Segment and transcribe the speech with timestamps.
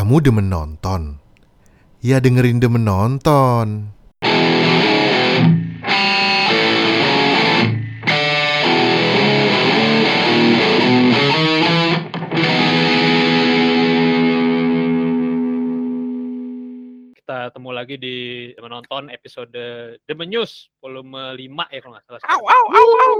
[0.00, 1.20] Kamu demen nonton?
[2.00, 3.92] Ya dengerin demen nonton.
[17.12, 18.16] Kita ketemu lagi di
[18.56, 19.52] menonton episode
[20.00, 22.24] The News volume 5 ya kalau nggak salah.
[22.24, 23.14] Au, au, au, au.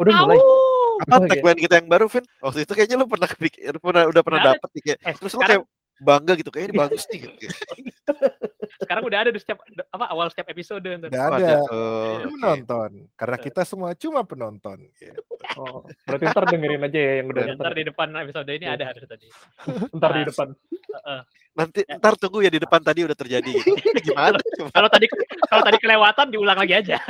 [0.00, 0.40] Udah mulai.
[1.04, 1.28] Apa Oke.
[1.30, 2.24] tagline kita yang baru, Vin?
[2.40, 4.50] Waktu itu kayaknya lu pernah kepikir, pernah udah pernah ada.
[4.56, 7.20] dapet kayak, Eh, terus lu sekarang- kayak bangga gitu, kayaknya ini bagus nih.
[7.38, 7.54] Gitu.
[8.74, 11.56] Sekarang udah ada di setiap apa awal setiap episode Oh, ada.
[11.62, 12.32] oh, Ini oke.
[12.34, 12.90] menonton.
[13.14, 14.78] Karena kita semua cuma penonton.
[14.92, 15.20] Gitu.
[15.54, 17.62] Oh, berarti ntar dengerin aja ya yang udah Ya, nonton.
[17.62, 19.26] ntar di depan episode ini ada harus tadi.
[19.94, 20.48] Ntar di depan.
[21.54, 23.72] Nanti ntar tunggu ya di depan tadi udah terjadi gitu.
[24.10, 24.36] Gimana?
[24.74, 25.06] Kalau tadi
[25.46, 26.98] kalau tadi kelewatan diulang lagi aja.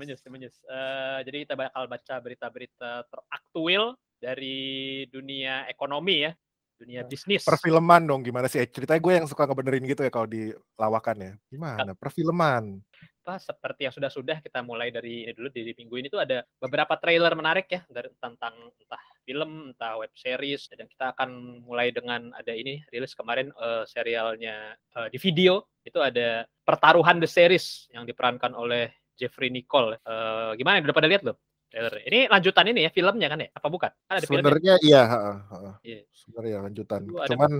[0.00, 0.56] The News, News.
[0.64, 6.32] Eh, jadi kita bakal baca berita-berita teraktual dari dunia ekonomi ya,
[6.80, 7.44] dunia bisnis.
[7.44, 8.64] Perfilman dong gimana sih?
[8.64, 10.48] Eh, Ceritanya gue yang suka ngebenerin gitu ya kalau di
[10.80, 11.32] lawakan ya.
[11.52, 11.92] Gimana?
[11.92, 12.80] Perfilman.
[13.20, 16.98] apa seperti yang sudah-sudah kita mulai dari ini dulu di minggu ini tuh ada beberapa
[16.98, 22.34] trailer menarik ya dari tentang entah film entah web series dan kita akan mulai dengan
[22.34, 28.02] ada ini rilis kemarin eh, serialnya eh, di video itu ada pertaruhan the series yang
[28.02, 28.90] diperankan oleh
[29.20, 31.36] Jeffrey Nicole Eh, gimana udah pada lihat belum
[31.70, 35.02] trailer ini lanjutan ini ya filmnya kan ya apa bukan kan ada filmnya Sebenarnya iya.
[35.06, 35.74] heeh, heeh.
[35.86, 36.00] Iya.
[36.10, 37.00] Sebenarnya lanjutan.
[37.06, 37.52] Cuman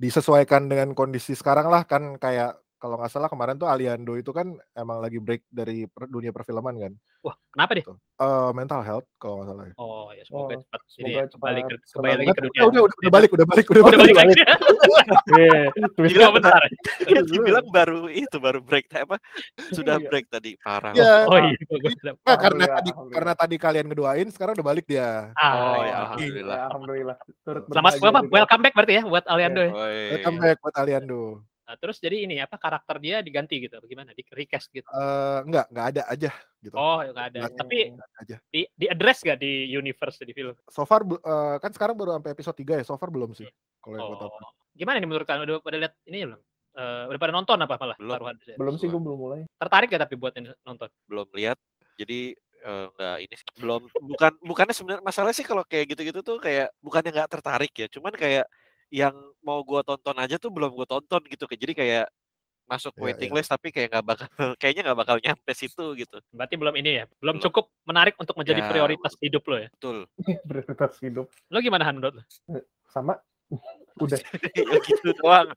[0.00, 4.44] disesuaikan dengan kondisi sekarang lah kan kayak kalau nggak salah kemarin tuh Aliando itu kan
[4.76, 6.92] emang lagi break dari per- dunia perfilman kan.
[7.24, 9.74] wah kenapa deh Eh, mental health kalau nggak salah ya.
[9.80, 12.60] oh ya semoga Oh, cepat ini semoga ya, kembali ke cepat kembali lagi ke dunia
[12.60, 14.14] udah, udah, udah balik, udah balik, udah Oh, udah balik.
[14.14, 14.34] balik lagi
[15.32, 15.60] Iya,
[15.96, 16.52] Gila, bentar
[17.08, 19.16] Dia bilang baru itu baru break apa?
[19.72, 20.08] Sudah Iya.
[20.12, 20.92] break tadi parah.
[20.92, 25.32] Ya, oh iya Nggak, karena tadi karena tadi kalian ngedoain, sekarang udah balik dia.
[25.32, 25.88] ah, Oh iya.
[25.88, 26.56] ya alhamdulillah.
[26.56, 27.16] Ya, alhamdulillah.
[27.72, 28.22] Selamat.
[28.28, 29.62] Welcome back berarti ya buat Aliando.
[29.64, 29.72] ya.
[30.12, 31.22] Welcome back buat Aliando.
[31.64, 33.80] Nah, terus jadi ini apa karakter dia diganti gitu?
[33.80, 34.12] Bagaimana?
[34.12, 34.84] Di recast gitu?
[34.84, 36.30] Eh, enggak, enggak ada aja
[36.60, 36.74] gitu.
[36.76, 37.38] Oh, nggak ada.
[37.40, 38.36] Nggak- Tapi nggak ada aja.
[38.52, 40.52] di di address gak di universe di film?
[40.68, 42.84] So far eh, kan sekarang baru sampai episode 3 ya.
[42.84, 43.48] So far belum sih.
[43.80, 44.28] Kalau yang gue tahu.
[44.28, 45.48] Oh, gimana nih menurut kalian?
[45.48, 46.40] Udah pada lihat ini belum?
[46.74, 47.96] Eh, udah pada nonton apa malah?
[47.96, 48.12] Belum.
[48.12, 49.40] Taruhan Belum sih, gue belum mulai.
[49.56, 50.88] Tertarik gak tapi buat ini nonton?
[51.08, 51.56] belum lihat
[51.96, 53.86] jadi eh, nggak ini sih, belum
[54.16, 58.16] bukan bukannya sebenarnya masalah sih kalau kayak gitu-gitu tuh kayak bukannya nggak tertarik ya cuman
[58.16, 58.48] kayak
[58.92, 59.14] yang
[59.44, 62.06] mau gua tonton aja tuh belum gua tonton gitu jadi kayak
[62.64, 63.36] masuk Iya, waiting iya.
[63.36, 64.28] list tapi kayak nggak bakal
[64.60, 67.04] kayaknya nggak bakal nyampe situ gitu Berarti belum ini ya?
[67.20, 67.44] Belum Belum.
[67.44, 69.68] cukup menarik untuk menjadi Ya, prioritas hidup lo ya?
[69.68, 69.98] betul
[70.48, 71.26] Prioritas hidup.
[71.52, 72.22] Lo gimana Han menurut lo?
[72.88, 73.20] Sama.
[74.02, 74.16] Udah.
[74.56, 75.52] Ya gitu doang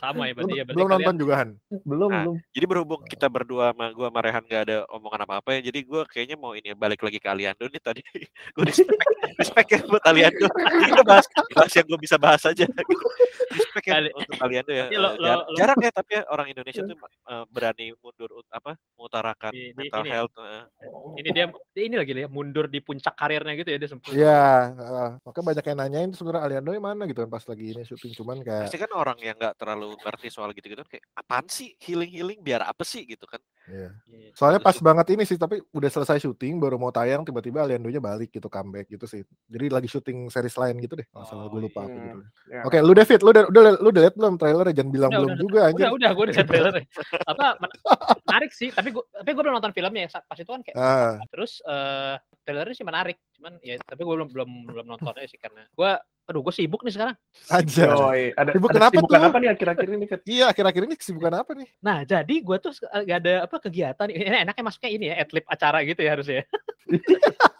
[0.00, 0.64] sama ya berarti ya.
[0.64, 1.50] Berarti belum kalian- nonton juga Han?
[1.84, 2.36] Belum, Nah, belum.
[2.50, 6.02] jadi berhubung kita berdua sama gua sama Rehan nggak ada omongan apa-apa ya jadi gua
[6.04, 8.00] kayaknya mau ini balik lagi ke Aliando nih tadi
[8.56, 8.96] gue respect
[9.36, 10.46] respect ya buat Aliando
[10.82, 12.64] kita bahas bahas yang gue bisa bahas aja
[13.70, 16.10] respect ya Kali- untuk Aliando ya Tapi lo- Eh, lo- jar- lo- jarang ya tapi
[16.18, 20.14] ya orang Indonesia tuh eh, berani mundur apa mengutarakan di- mental ini ya.
[20.18, 20.62] health eh.
[21.22, 24.10] Ini dia dia ini lagi ya mundur di puncak karirnya gitu ya dia sempat.
[24.10, 24.42] Iya,
[24.74, 25.08] heeh.
[25.22, 28.12] makanya banyak yang nanyain tuh sebenarnya Aliando yang mana gitu kan pas lagi ini syuting
[28.18, 32.10] cuman kayak pasti kan orang yang nggak terlalu ngerti soal gitu-gitu kayak apaan sih healing
[32.10, 33.38] healing biar apa sih gitu kan
[33.70, 33.94] iya.
[34.10, 34.30] Iya.
[34.34, 38.30] Soalnya pas banget ini sih, tapi udah selesai syuting, baru mau tayang, tiba-tiba Aliandonya balik
[38.30, 39.22] gitu, comeback gitu sih.
[39.46, 42.02] Jadi lagi syuting series lain gitu deh, nggak salah Oh, gue lupa apa iya.
[42.06, 42.18] gitu.
[42.46, 42.60] Ya.
[42.62, 44.74] Oke, lu David, lu udah udah lu udah liat belum trailernya?
[44.74, 45.80] Jangan bilang Udah, belum udah, juga anjir.
[45.80, 46.84] Udah, udah, gue udah liat trailernya.
[47.28, 47.74] Apa men-
[48.26, 50.02] menarik sih, tapi gue tapi gue belum nonton filmnya.
[50.06, 50.20] ya.
[50.24, 54.28] Pas itu kan kayak Ah, terus eh trailernya sih menarik, cuman ya tapi gue belum
[54.32, 55.90] belum belum nonton aja sih karena gue
[56.30, 57.16] aduh gue sibuk nih sekarang.
[57.50, 57.84] aja.
[57.90, 59.28] Yoi, ada, Sibuk ada kenapa kesibukan tuh?
[59.34, 60.06] apa nih akhir-akhir ini?
[60.30, 61.68] Iya, akhir-akhir ini kesibukan apa nih?
[61.82, 64.06] Nah, jadi gue tuh se- gak ada apa kegiatan.
[64.06, 66.46] Ini enaknya masuknya ini ya, adlib acara gitu ya harusnya.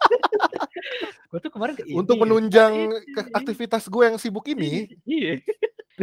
[1.31, 4.87] gue tuh kemarin ke Untuk ini, menunjang ini, ke aktivitas gue yang sibuk ini.
[5.03, 5.43] Iya.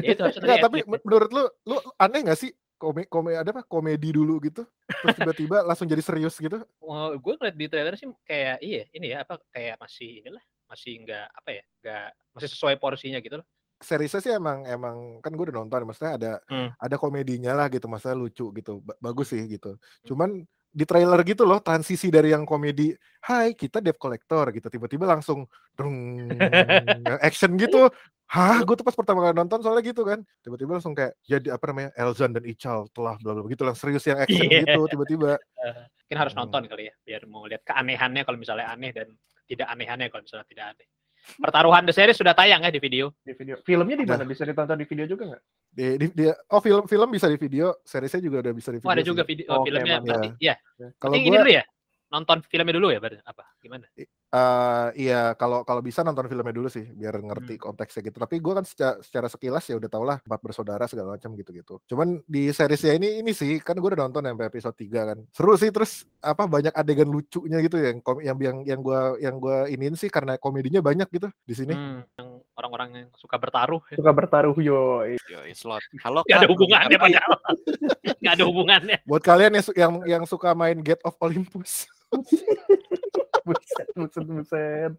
[0.03, 0.23] Ya, itu
[0.63, 2.53] tapi men- menurut lu, lu aneh gak sih?
[2.79, 3.67] Komedi, komedi ada apa?
[3.67, 4.63] Komedi dulu gitu.
[4.87, 6.63] Terus tiba-tiba langsung jadi serius gitu.
[6.79, 10.93] Oh, gue ngeliat di trailer sih kayak iya ini ya apa kayak masih inilah masih
[11.03, 12.07] nggak apa ya nggak
[12.39, 13.47] masih sesuai porsinya gitu loh.
[13.79, 16.75] seriesnya sih emang emang kan gue udah nonton maksudnya ada Hmm.
[16.83, 21.47] ada komedinya lah gitu maksudnya lucu gitu Ba- bagus sih gitu cuman di trailer gitu
[21.47, 22.91] loh transisi dari yang komedi
[23.31, 25.47] hai kita debt collector gitu tiba-tiba langsung
[25.79, 26.27] drung
[27.23, 27.87] action gitu
[28.29, 31.65] hah gue tuh pas pertama kali nonton soalnya gitu kan tiba-tiba langsung kayak jadi apa
[31.67, 34.65] namanya Elzan dan Ichal telah bla bla gitu lah serius yang action Iya.
[34.65, 35.37] gitu tiba-tiba
[36.09, 36.41] Mungkin harus Hmm.
[36.45, 39.13] nonton kali ya biar mau lihat keanehannya kalau misalnya aneh dan
[39.45, 40.89] tidak anehannya kalau misalnya tidak aneh.
[41.37, 43.13] Pertaruhan The Series sudah tayang ya di video.
[43.21, 43.61] Di video.
[43.61, 44.25] Filmnya di mana?
[44.25, 45.43] Bisa ditonton di video juga nggak?
[45.69, 48.89] di, di- di- oh film film bisa di video seriesnya juga udah bisa di video
[48.89, 50.09] Oh ada juga video Oke, filmnya mantap.
[50.09, 50.29] berarti.
[50.41, 50.55] Iya.
[50.97, 51.65] kalau Penting ini gue dulu ya.
[52.09, 53.45] Nonton filmnya dulu ya, berarti apa?
[53.59, 53.85] Gimana?
[54.29, 57.65] Eh, iya kalau kalau bisa nonton filmnya dulu sih biar ngerti Hmm.
[57.65, 58.21] konteksnya gitu.
[58.21, 61.81] Tapi gue kan secara, secara sekilas ya udah tau lah empat bersaudara segala macam gitu-gitu.
[61.89, 65.19] Cuman di seriesnya ini ini sih kan gue udah nonton sampai episode 3 kan.
[65.33, 69.41] Seru sih terus apa banyak adegan lucunya gitu yang kom- yang yang yang gua yang
[69.41, 71.73] gua iniin sih karena komedinya banyak gitu di sini.
[71.73, 73.97] Hmm, yang orang-orang yang suka bertaruh ya.
[73.97, 75.09] Suka bertaruh yo.
[75.09, 75.81] Yo, slot.
[76.05, 77.33] Halo Gak ada Kak, hubungannya padahal.
[78.25, 78.97] Gak ada hubungannya.
[79.09, 81.89] Buat kalian yang yang yang suka main Gate of Olympus.
[83.49, 84.93] Buset, buset, buset.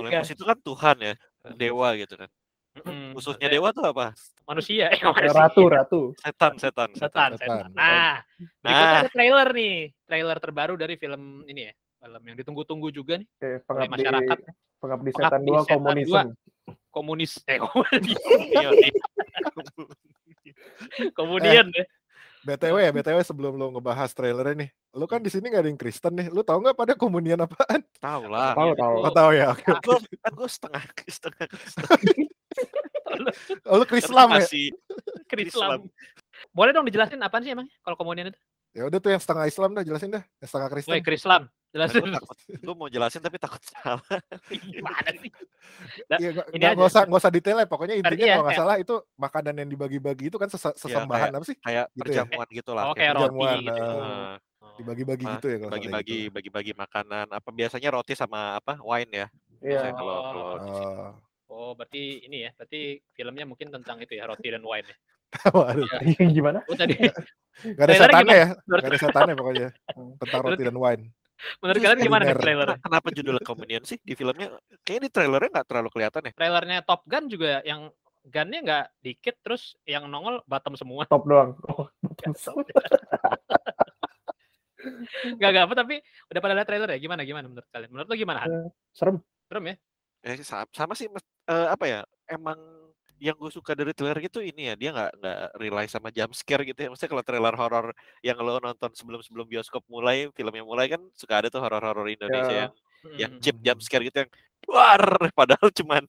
[0.00, 1.14] Olympus itu kan Tuhan ya,
[1.56, 2.28] dewa gitu kan.
[2.78, 4.06] Musuhnya Maksudnya dewa tuh apa?
[4.46, 4.86] Manusia.
[4.92, 5.34] Eh, manusia.
[5.34, 6.00] Ratu, ratu.
[6.20, 6.90] Setan, setan.
[6.94, 7.66] Setan, Setan.
[7.66, 7.70] setan.
[7.74, 8.22] Nah,
[8.62, 9.02] Nah.
[9.02, 9.90] ada trailer nih.
[10.06, 11.72] Trailer terbaru dari film ini ya.
[11.98, 13.26] Film yang ditunggu-tunggu juga nih.
[13.26, 14.38] Oke, Oleh pengabdi, masyarakat.
[14.78, 16.22] pengabdi Pengabdi setan dua komunisme.
[16.88, 17.32] Komunis.
[17.50, 18.18] Eh, komunis.
[18.54, 18.92] Iya, iya.
[21.12, 21.86] Kemudian deh.
[22.46, 24.70] BTW ya, BTW sebelum lo ngebahas trailernya nih.
[24.94, 26.26] Lu kan di sini gak ada yang Kristen nih.
[26.30, 27.82] Lu tahu nggak pada komunian apaan?
[27.98, 28.54] Tahu lah.
[28.54, 28.94] Tahu, tahu.
[29.02, 29.46] Oh, tahu ya.
[29.54, 29.66] Oke.
[29.66, 31.46] Kan gue kan gue setengah setengah
[33.66, 34.42] Oh, lu Krislam ya?
[34.42, 34.66] masih
[35.26, 35.90] Krislam.
[36.54, 38.38] Boleh dong dijelasin apaan sih emang kalau komunian itu?
[38.76, 40.22] Ya udah tuh yang setengah Islam dah jelasin dah.
[40.38, 40.92] Yang setengah Kristen.
[40.94, 41.42] Woi, Krislam.
[41.68, 42.10] Gue Jelasin.
[42.10, 44.00] takut gue mau jelasin tapi takut salah
[44.72, 45.30] Gimana sih?
[46.08, 46.90] Nah, Iya, nggak ini nggak- nggak aja.
[46.90, 47.66] usah nggak usah detailnya.
[47.66, 51.44] Pokoknya intinya Iya, kalau nggak salah itu makanan yang dibagi-bagi itu kan sesa- sesembahan apa
[51.44, 51.56] sih?
[51.58, 52.24] kayak Gitu ya?
[52.24, 53.82] perjamuan gitu lah Oh, kayak roti Perjamuan, gitu.
[53.94, 54.74] Nah, Oh.
[54.74, 56.34] Dibagi-bagi Ah, gitu ya kalau bagi-bagi gitu.
[56.34, 59.26] bagi-bagi makanan apa biasanya roti sama apa wine ya
[59.58, 59.70] Iya.
[59.70, 60.86] biasanya kalau kalau di sini.
[60.88, 61.10] Oh.
[61.48, 62.50] Oh, berarti ini ya.
[62.54, 62.80] Berarti
[63.10, 64.96] filmnya mungkin tentang itu ya, roti dan wine ya.
[65.54, 65.84] Waduh,
[66.32, 66.58] Gimana?
[66.64, 69.68] Oh, tadi nggak ada setannya ya, nggak ada setannya pokoknya
[70.18, 71.02] tentang roti dan wine.
[71.62, 72.78] Menurut kalian gimana nih trailernya?
[72.82, 74.48] Kenapa- judulnya Communion sih di filmnya
[74.82, 77.88] kayaknya di trailernya nggak terlalu kelihatan ya Trailernya Top Gun juga yang
[78.28, 81.08] gunnya nggak dikit terus yang nongol bottom semua.
[81.08, 81.56] Top doang.
[81.68, 81.88] Oh,
[85.42, 85.98] Gak gak apa tapi
[86.30, 87.90] udah pada lihat trailer ya gimana gimana menurut kalian?
[87.90, 88.38] Menurut lo gimana?
[88.46, 88.70] Han?
[88.94, 89.16] serem.
[89.50, 89.74] Serem ya?
[90.22, 91.22] Eh, sa- sama sih Mas.
[91.50, 92.00] Eh, apa ya
[92.30, 92.58] emang
[93.18, 96.62] yang gue suka dari trailer itu ini ya dia nggak nggak rely sama jump scare
[96.62, 97.86] gitu ya maksudnya kalau trailer horor
[98.22, 102.06] yang lo nonton sebelum sebelum bioskop mulai filmnya mulai kan suka ada tuh horor horor
[102.06, 102.62] Indonesia Ya.
[102.66, 102.72] yang
[103.18, 103.42] yang Hmm.
[103.42, 104.30] chip jump scare gitu yang
[104.66, 105.02] war
[105.38, 106.02] padahal cuman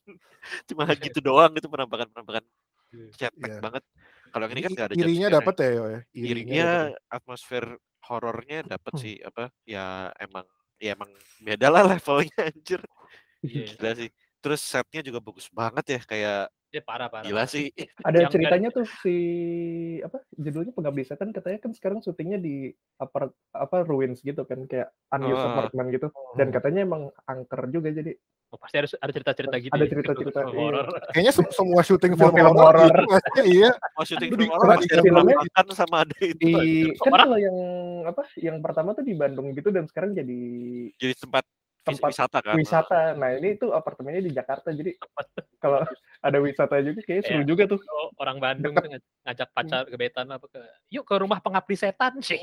[0.70, 0.84] cuma
[1.14, 2.44] gitu doang gitu penampakan penampakan
[3.18, 3.62] cetek Iya.
[3.62, 3.84] banget
[4.34, 6.00] kalau ini kan nggak ada jump irinya dapat ya, yo ya.
[6.14, 7.16] irinya dapet ya.
[7.18, 7.66] atmosfer
[8.10, 9.02] horornya dapat Hmm.
[9.02, 10.46] sih apa ya emang
[10.82, 12.82] ya emang beda lah levelnya anjir
[13.46, 13.66] Iya.
[13.78, 14.10] gila sih
[14.44, 17.26] terus setnya juga bagus banget ya kayak Dia parah parah.
[17.26, 19.16] gila sih Ada Yang ceritanya tuh si
[20.00, 24.94] apa judulnya pengabdi setan katanya kan sekarang syutingnya di apart apa ruins gitu kan kayak
[25.10, 25.50] unused Ah.
[25.52, 26.08] apartment gitu
[26.38, 28.14] dan katanya emang angker juga jadi
[28.50, 29.70] Oh, pasti ada ada cerita-cerita gitu.
[29.70, 29.90] Ada ya.
[29.94, 30.62] cerita-cerita, Film iya.
[30.74, 30.86] horor.
[31.14, 33.70] Kayaknya se- semua syuting Semua film, film horor gitu maksudnya, iya.
[33.94, 36.54] mau syuting film di- horor di pasti ada filmnya penampakan sama ada itu di
[36.98, 37.58] kan kalau yang
[38.10, 40.42] apa yang pertama tuh di Bandung gitu dan sekarang jadi
[40.98, 41.46] jadi tempat,
[41.80, 43.00] Tempat wisata kan wisata.
[43.14, 44.92] Nah ini tuh apartemennya di Jakarta jadi
[45.64, 45.82] kalau
[46.20, 47.48] ada wisata juga kayaknya seru Iya.
[47.48, 47.80] juga tuh.
[48.16, 48.84] Orang Bandung Deket.
[48.84, 52.38] tuh ngaj- ngajak pacar gebetan apa ke yuk ke rumah pengabdi setan sih.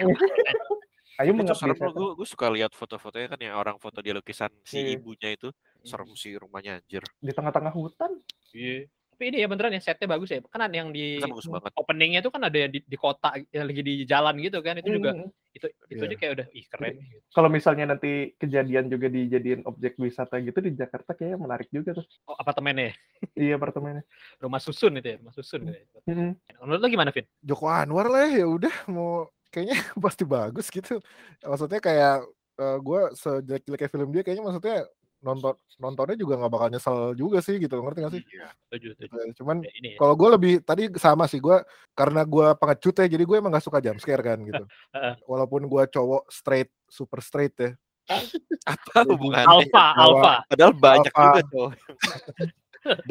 [1.17, 1.94] Ayo itu mengabdi serem loh setan.
[1.94, 4.97] gue gue suka lihat foto-fotonya kan yang orang foto dia lukisan si Iya.
[4.97, 5.49] ibunya itu
[5.81, 8.17] serem sih rumahnya anjir di tengah-tengah hutan.
[8.53, 8.88] Iya.
[9.17, 10.45] Tapi ini ya beneran ya setnya bagus ya.
[10.45, 13.65] Kan yang di Itu bagus banget openingnya tuh kan ada yang di, di kota yang
[13.65, 14.77] lagi di jalan gitu kan.
[14.77, 15.33] Itu juga Hmm.
[15.57, 16.13] itu itu Iya.
[16.13, 16.95] aja kayak udah ih keren.
[17.01, 17.17] gitu.
[17.33, 22.05] Kalau misalnya nanti kejadian juga dijadiin objek wisata gitu di Jakarta kayaknya menarik juga tuh.
[22.29, 22.95] Oh, apartemennya ya?
[23.49, 24.05] Iya apartemennya.
[24.37, 25.64] rumah susun itu ya, rumah susun.
[25.64, 25.85] gitu ya.
[26.12, 26.31] Mm-mm.
[26.61, 27.25] Menurut lo gimana, Vin?
[27.40, 31.00] Joko Anwar lah ya udah mau kayaknya pasti bagus gitu.
[31.40, 32.21] Maksudnya kayak
[32.61, 34.85] eh, gua sejelek-jeleknya film dia kayaknya maksudnya
[35.25, 38.23] nonton nontonnya juga nggak bakal nyesel juga sih gitu ngerti gak sih?
[38.68, 39.14] Setuju, setuju.
[39.16, 39.99] Eh, Cuman Ya, ini ya.
[40.00, 41.56] kalau gue lebih tadi sama sih gue
[41.96, 44.64] karena gue pengecut ya jadi gue emang gak suka jump scare kan gitu.
[45.30, 47.70] Walaupun gue cowok straight super straight ya.
[48.73, 50.32] apa hubungannya Alpha, alpha.
[50.46, 51.23] padahal banyak Alpha.
[51.26, 51.70] juga cowok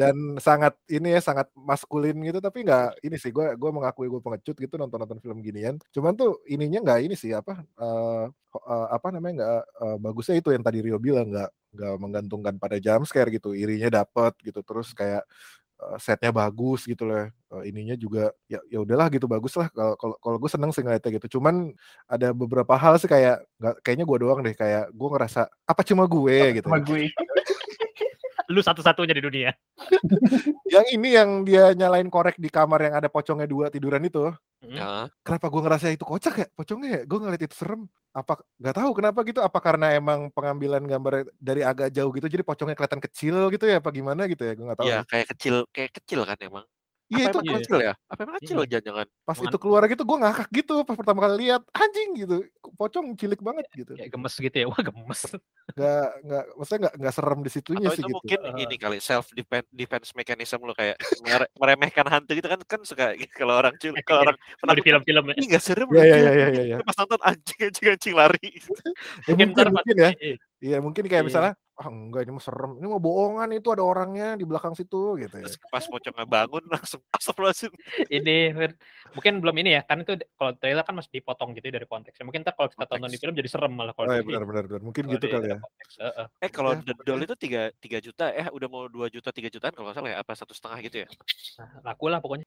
[0.00, 4.20] dan sangat ini ya sangat maskulin gitu tapi nggak ini sih gue gue mengakui gue
[4.24, 8.64] pengecut gitu nonton nonton film ginian cuman tuh ininya nggak ini sih apa eh, ho-
[8.66, 12.80] eh, apa namanya nggak eh, bagusnya itu yang tadi Rio bilang nggak nggak menggantungkan pada
[12.80, 15.22] jump scare gitu irinya dapet gitu terus kayak
[15.84, 19.94] eh, setnya bagus gitu loh Eh, ininya juga ya ya udahlah gitu bagus lah kalau
[19.94, 21.38] kalau kalau gue seneng sih ngeliatnya gitu.
[21.38, 21.70] Cuman
[22.10, 26.04] ada beberapa hal sih kayak nggak kayaknya gue doang deh kayak gue ngerasa apa cuma
[26.10, 26.58] gue?
[26.58, 26.66] Gitu.
[26.66, 27.06] Sama gue.
[28.52, 29.50] Lu satu-satunya di dunia.
[30.74, 34.26] yang ini yang dia nyalain korek di kamar yang ada pocongnya dua tiduran itu.
[34.56, 35.06] Hmm.
[35.22, 36.46] kenapa gue ngerasa itu kocak ya?
[36.50, 37.02] Pocongnya ya?
[37.06, 41.60] Gue ngeliat itu serem apa nggak tahu kenapa gitu apa karena emang pengambilan gambar dari
[41.60, 44.80] agak jauh gitu jadi pocongnya kelihatan kecil gitu ya apa gimana gitu ya gue nggak
[44.80, 46.64] tahu ya kayak kecil kayak kecil kan emang
[47.06, 47.56] Iya itu emang Iya.
[47.60, 47.92] kecil ya?
[48.04, 48.66] Apa emang kecil Iya.
[48.68, 49.06] jangan-jangan?
[49.22, 52.36] pas itu keluar gitu gue ngakak gitu pas pertama kali lihat anjing gitu
[52.72, 54.66] pocong cilik banget gitu Kayak gemes gitu ya.
[54.66, 55.20] Wah, gemes.
[55.68, 58.98] nggak nggak maksudnya nggak nggak serem di situnya Atau sih itu gitu mungkin ini kali
[58.98, 63.54] self defense defense mechanism lo kayak mere- meremehkan hantu gitu kan kan suka gitu kalau
[63.56, 65.34] orang cul kalau orang Kalau di kan, film-film ya.
[65.34, 66.76] ini nggak serem Iya lucu." iya iya iya iya.
[66.80, 68.48] pas nonton anjing anjing anjing lari
[69.26, 70.10] Ya, Mungkin ya.
[70.16, 70.34] Iya.
[70.58, 71.28] Iya mungkin kayak Iya.
[71.28, 72.72] misalnya ah enggak ini mah serem.
[72.76, 75.44] Ini mau bohongan itu ada orangnya di belakang situ gitu ya.
[75.44, 77.72] terus pas pocongnya bangun langsung astagfirullahaladzim
[78.08, 78.36] ini
[79.12, 82.24] mungkin belum ini ya kan itu kalau trailer kan masih dipotong gitu ya dari konteksnya
[82.24, 83.20] mungkin ntar kalau kita tonton di Konteks.
[83.20, 84.80] film jadi serem malah kalau Oh ya benar benar benar.
[84.82, 85.58] Mungkin kalau gitu kali ya.
[85.58, 85.92] konteks.
[85.98, 86.26] Heeh.
[86.40, 89.48] eh kalau Ya, The Doll itu tiga tiga juta eh udah mau dua juta tiga
[89.48, 91.08] jutaan kalau salah ya apa satu setengah gitu ya
[91.56, 92.44] Nah, laku lah pokoknya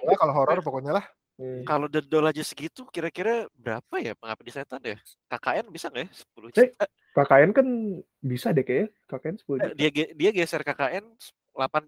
[0.00, 1.06] Ya, kalau horor pokoknya lah.
[1.34, 1.64] Hmm.
[1.64, 6.10] kalau The Doll aja segitu kira-kira berapa ya pengabdi setan ya KKN bisa nggak ya
[6.12, 6.84] 10 Eh, juta
[7.20, 7.66] KKN kan
[8.18, 8.88] bisa deh kayaknya.
[9.06, 9.74] KKN 10 Eh, juta.
[9.76, 11.04] dia dia geser KKN
[11.52, 11.84] 8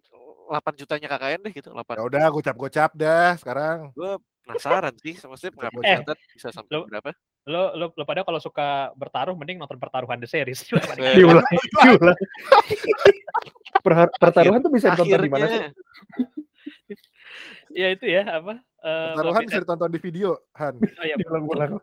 [0.53, 3.89] 8 jutanya KKN deh gitu 8 Ya udah gocap-gocap dah sekarang.
[3.93, 4.13] gue
[4.43, 7.11] penasaran sih maksudnya pengabdi Eh, setan bisa sampai lo- berapa
[7.43, 10.63] lo lo lo pada kalau suka bertaruh mending nonton pertaruhan the series
[10.99, 11.47] Eh, Diulang,
[11.79, 12.19] diulang.
[14.19, 15.63] Pertaruhan tuh bisa ditonton di mana sih?
[17.73, 20.75] ya itu ya apa eh, Taruhan bisa ditonton di video, Han.
[20.79, 21.79] Oh, ya, Diulang-ulang.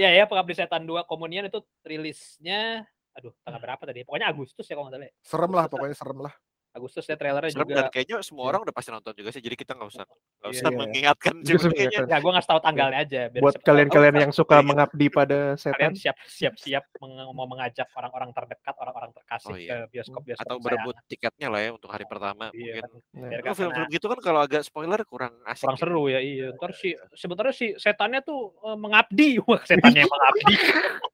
[0.00, 4.78] ya ya pengabdi setan 2 komunian itu rilisnya aduh tanggal berapa tadi pokoknya Agustus ya
[4.78, 5.14] kalau nggak salah ya.
[5.26, 6.34] Serem lah pokoknya serem lah.
[6.80, 9.52] Agustus ya trailernya serem juga dan kayaknya semua orang udah pasti nonton juga sih jadi
[9.54, 10.78] kita nggak usah nggak Iya, usah iya.
[10.78, 12.08] mengingatkan Itu juga kayaknya kelihatan.
[12.08, 14.64] ya gue ngasih tahu tanggalnya aja biar Buat kalian-kalian yang suka Iya.
[14.64, 15.94] mengabdi pada setan, kalian
[16.24, 19.68] siap siap meng- mau mengajak orang-orang terdekat orang-orang terkasih Oh, iya.
[19.84, 22.90] ke bioskop bioskop atau berebut tiketnya lah ya untuk hari pertama Iya mungkin kan.
[23.12, 25.82] Nah, nggak film-film gitu kan kalau agak spoiler kurang asik kurang ya.
[25.82, 30.54] seru ya iya ntar si sebenarnya si setannya tuh eh, mengabdi wah setannya yang mengabdi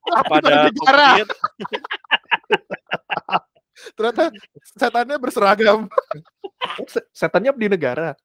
[0.07, 1.09] pada Bicara.
[3.95, 4.33] Ternyata
[4.77, 5.87] setannya berseragam.
[6.93, 8.17] se- setannya di negara.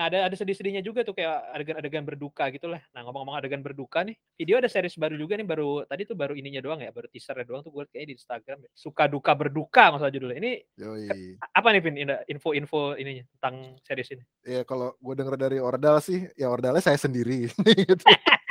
[0.00, 2.80] Nah, ada ada sedih-sedihnya juga tuh kayak adegan-adegan berduka gitu lah.
[2.96, 6.32] Nah ngomong-ngomong adegan berduka nih, video ada series baru juga nih baru tadi tuh baru
[6.32, 8.64] ininya doang ya, baru teasernya doang tuh gue kayak di Instagram.
[8.64, 8.70] ya.
[8.72, 10.40] Suka duka berduka masalah judulnya.
[10.40, 11.36] Ini Yoi.
[11.36, 11.96] a- apa nih Vin
[12.32, 14.24] info-info ininya tentang series ini?
[14.48, 17.48] Ya kalau gue denger dari Ordal sih, ya Ordalnya saya sendiri.
[17.60, 18.04] Gitu.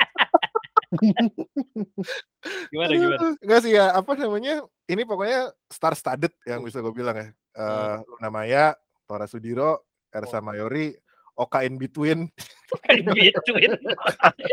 [2.72, 3.28] Gimana gimana?
[3.44, 4.64] Enggak sih ya, apa namanya?
[4.90, 7.28] Ini pokoknya star studded yang bisa gue bilang ya.
[7.54, 8.66] Eh Luna Maya,
[9.06, 10.94] Tora Sudiro, Ersa Mayori,
[11.40, 12.28] Oka in between,
[12.84, 13.74] Kayak gituin.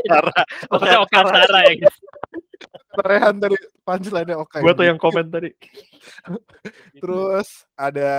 [0.07, 0.45] Sarah.
[0.71, 1.99] Maksudnya Oka Antara ya gitu.
[2.97, 4.65] Rehan dari punchline-nya Oka.
[4.65, 5.51] Gua in tuh yang komen tadi.
[5.53, 6.41] between.
[7.05, 8.13] Terus ada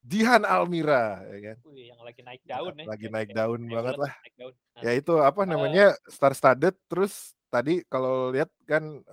[0.00, 1.56] Jihan Almira, ya kan?
[1.68, 2.84] Wih, yang lagi naik daun ya.
[2.88, 4.12] Lagi naik daun banget lah.
[4.24, 4.54] naik daun.
[4.56, 6.72] Nah, Ya itu apa namanya star studded.
[6.88, 9.04] Terus tadi kalau lihat kan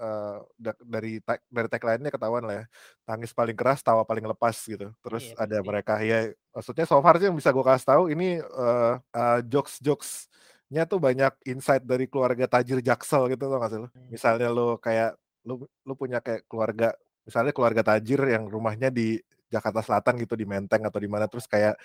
[0.55, 2.65] da- dari tag, dari tagline-nya ketahuan lah ya.
[3.03, 4.95] Tangis paling keras, tawa paling lepas gitu.
[5.03, 5.67] Terus Iya, ada pasti.
[5.67, 6.19] mereka ya
[6.55, 11.33] maksudnya so far sih yang bisa gue kasih tahu ini eh, eh, jokes-jokesnya tuh banyak
[11.51, 13.87] insight dari keluarga tajir Jaksel gitu loh nggak sih lo?
[13.91, 14.07] Hmm.
[14.07, 16.95] Misalnya lo kayak lu lu punya kayak keluarga
[17.27, 21.45] misalnya keluarga tajir yang rumahnya di Jakarta Selatan gitu di Menteng atau di mana terus
[21.49, 21.75] kayak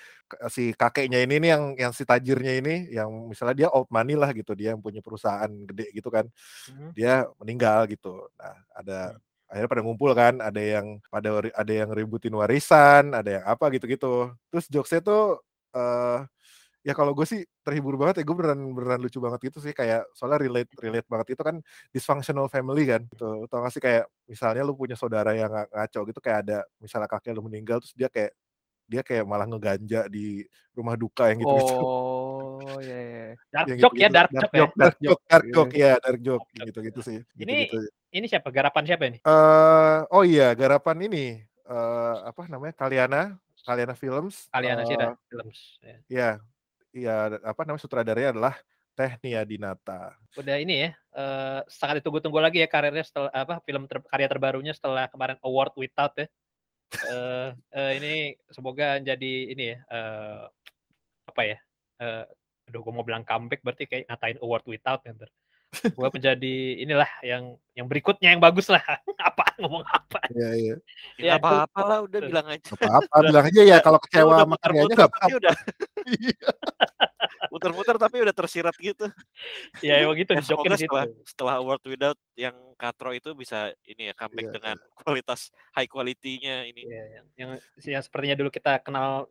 [0.53, 4.31] si kakeknya ini nih yang yang si tajirnya ini yang misalnya dia old money lah
[4.37, 6.27] gitu dia yang punya perusahaan gede gitu kan
[6.71, 6.91] Mhm.
[6.97, 8.29] dia meninggal gitu.
[8.41, 8.99] Nah ada
[9.51, 13.87] akhirnya pada ngumpul kan ada yang pada ada yang ributin warisan ada yang apa gitu
[13.87, 14.13] gitu
[14.51, 15.39] terus jokesnya tuh
[15.77, 16.19] eh
[16.85, 20.05] ya kalau gue sih terhibur banget ya gue beneran beneran lucu banget gitu sih kayak
[20.13, 21.57] soalnya relate relate banget itu kan
[21.89, 26.01] dysfunctional family kan gitu tau gak sih kayak misalnya lu punya saudara yang nga- ngaco
[26.13, 28.37] gitu kayak ada misalnya kakek lu meninggal terus dia kayak
[28.85, 30.45] dia kayak malah ngeganja di
[30.77, 31.75] rumah duka yang gitu gitu
[32.65, 33.27] Oh, ya, ya.
[33.53, 34.81] Dark yang joke ya, dark dark joke ya.
[34.81, 35.53] dark joke, dark Iya.
[35.55, 36.67] joke, ya, dark joke, Dark joke.
[36.69, 37.77] gitu-gitu sih, Ini- gitu-gitu.
[38.15, 38.49] Ini siapa?
[38.49, 39.19] Garapan siapa ini?
[39.21, 43.23] Eh, oh iya, garapan ini, eh apa namanya, Kaliana,
[43.63, 44.49] Kaliana Films.
[44.49, 45.59] Kalian sih eh, films.
[45.83, 45.97] Ya.
[46.09, 46.29] Iya,
[46.95, 48.55] iya, apa namanya sutradaranya adalah
[48.95, 50.15] Teh Nia Dinata.
[50.39, 54.71] Udah ini ya, eh, sangat ditunggu-tunggu lagi ya karirnya setelah apa film ter- karya terbarunya
[54.71, 56.27] setelah kemarin Award Without ya.
[56.95, 58.15] Eh, eh, ini
[58.55, 60.43] semoga jadi ini ya eh,
[61.27, 61.59] apa ya?
[61.99, 62.25] Eh,
[62.71, 65.31] aduh, gue mau bilang comeback berarti kayak ngatain Award Without ya ntar.
[65.95, 68.81] Gue menjadi inilah yang yang berikutnya yang bagus lah.
[69.29, 70.21] apa ngomong apa?
[70.31, 70.75] Iya, iya.
[71.19, 72.63] Ya, Ya, apa-apa lah udah bilang aja.
[72.65, 75.39] Gak apa-apa, bilang aja ya kalau kecewa udah sama karyanya muter-muter gak tapi apa-apa.
[75.41, 75.55] udah
[77.55, 79.07] muter-muter tapi udah tersirat gitu.
[79.83, 84.15] Ya emang gitu Ya, semoga setelah setelah Award Without yang Katro itu bisa ini ya
[84.19, 89.31] comeback Iya, dengan kualitas high quality-nya ini Iya, yang, yang yang sepertinya dulu kita kenal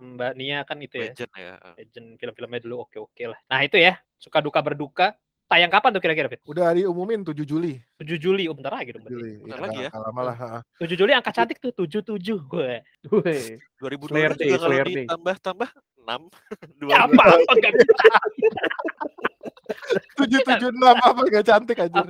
[0.00, 1.12] Mbak Nia kan itu ya.
[1.12, 1.54] legend ya.
[1.76, 3.38] legend film-filmnya dulu oke-oke lah.
[3.52, 5.12] Nah itu ya suka duka berduka
[5.50, 6.38] tayang kapan tuh kira-kira, Fit?
[6.46, 7.82] Udah diumumin 7 Juli.
[7.98, 9.18] 7 Juli, oh bentar lagi dong 7 berarti.
[9.18, 9.32] Juli.
[9.42, 9.88] Bentar Ya, lagi ya.
[9.90, 10.36] nggak lama lah.
[10.38, 10.58] ha.
[10.78, 12.70] 7 Juli angka cantik tuh 77 gue.
[13.10, 18.06] Wih, 2020 Slayer Day, juga kalau ditambah-tambah 6 Ya apa apa enggak bisa.
[20.16, 22.06] 776 apa gak cantik anjir.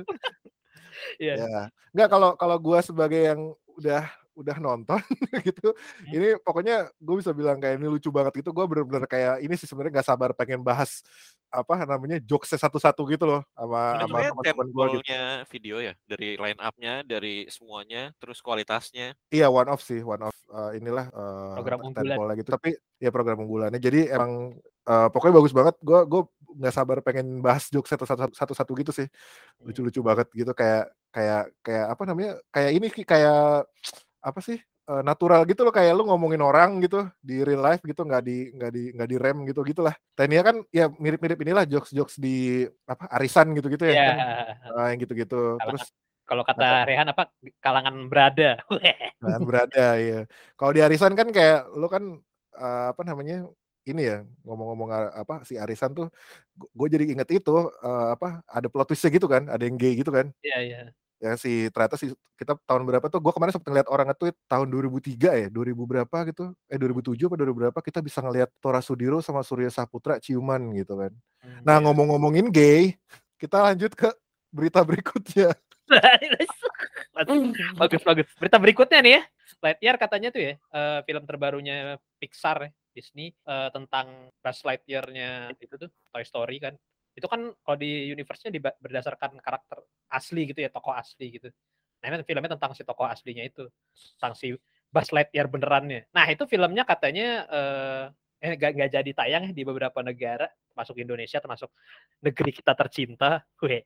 [1.17, 1.33] Iya.
[1.37, 1.61] Ya.
[1.91, 3.41] Enggak kalau kalau gua sebagai yang
[3.75, 4.05] udah
[4.41, 5.01] udah nonton
[5.47, 5.71] gitu.
[5.71, 6.11] Hmm.
[6.11, 8.51] Ini pokoknya gue bisa bilang kayak ini lucu banget gitu.
[8.51, 11.05] Gue bener-bener kayak ini sih sebenarnya nggak sabar pengen bahas
[11.51, 15.15] apa namanya jokes satu-satu gitu loh sama sama teman-teman gue gitu.
[15.51, 19.13] video ya dari line up-nya, dari semuanya, terus kualitasnya.
[19.27, 22.39] Iya one off sih one off eh, inilah eh, Program unggulan.
[22.39, 22.49] gitu.
[22.55, 22.69] Tapi
[23.03, 23.79] ya program unggulannya.
[23.83, 25.75] Jadi emang eh, pokoknya bagus banget.
[25.83, 26.21] Gue gue
[26.51, 29.07] nggak sabar pengen bahas jokes satu-satu satu-satu gitu sih.
[29.07, 29.67] Hmm.
[29.67, 32.31] Lucu-lucu banget gitu kayak kayak kayak apa namanya?
[32.47, 33.67] Kayak ini kayak
[34.21, 34.59] apa sih?
[34.91, 38.51] eh, natural gitu loh kayak lu ngomongin orang gitu di real life gitu nggak di
[38.55, 39.95] nggak di nggak di rem gitu gitulah.
[40.17, 43.93] Tania kan ya mirip-mirip inilah jokes-jokes di apa arisan gitu-gitu ya.
[43.93, 44.03] Iya.
[44.09, 44.17] kan.
[44.75, 45.61] Ah, yang gitu-gitu.
[45.61, 45.85] Kalangan Terus
[46.31, 47.23] Kalau kata Rehan apa
[47.59, 48.59] kalangan berada.
[49.21, 50.25] Nah, berada ya.
[50.57, 52.03] Kalau di arisan kan kayak lu kan
[52.57, 53.45] eh, apa namanya
[53.85, 56.07] ini ya ngomong-ngomong apa si arisan tuh
[56.53, 60.13] gue jadi inget itu eh, apa ada plot twistnya gitu kan ada yang gay gitu
[60.13, 60.79] kan Iya, iya.
[61.21, 64.67] Ya si ternyata si kita tahun berapa tuh gue kemarin sempat ngeliat orang nge-tweet tahun
[64.73, 69.21] 2003 ya 2000 berapa gitu eh 2007 apa 2000 berapa kita bisa ngeliat Tora Sudiro
[69.21, 71.89] sama Surya Saputra ciuman gitu kan Hmm, nah iya.
[71.89, 72.93] ngomong-ngomongin gay
[73.41, 74.13] kita lanjut ke
[74.53, 75.57] berita berikutnya
[77.81, 78.27] bagus bagus.
[78.39, 79.21] Berita berikutnya nih ya.
[79.61, 85.75] Lightyear katanya tuh ya eh, film terbarunya Pixar ya, Disney eh, tentang Buzz Lightyear-nya itu
[85.75, 86.73] tuh Toy Story kan.
[87.13, 91.47] Itu kan kalau di universe-nya berdasarkan karakter asli gitu ya, tokoh asli gitu.
[92.01, 93.69] Nah, ini filmnya tentang si tokoh aslinya itu,
[94.17, 94.55] tentang si
[94.91, 96.09] Buzz Lightyear benerannya.
[96.11, 98.05] Nah, itu filmnya katanya eh
[98.41, 101.69] eh gak, nggak jadi tayang ya di beberapa negara, termasuk Indonesia, termasuk
[102.25, 103.45] negeri kita tercinta.
[103.61, 103.85] Weh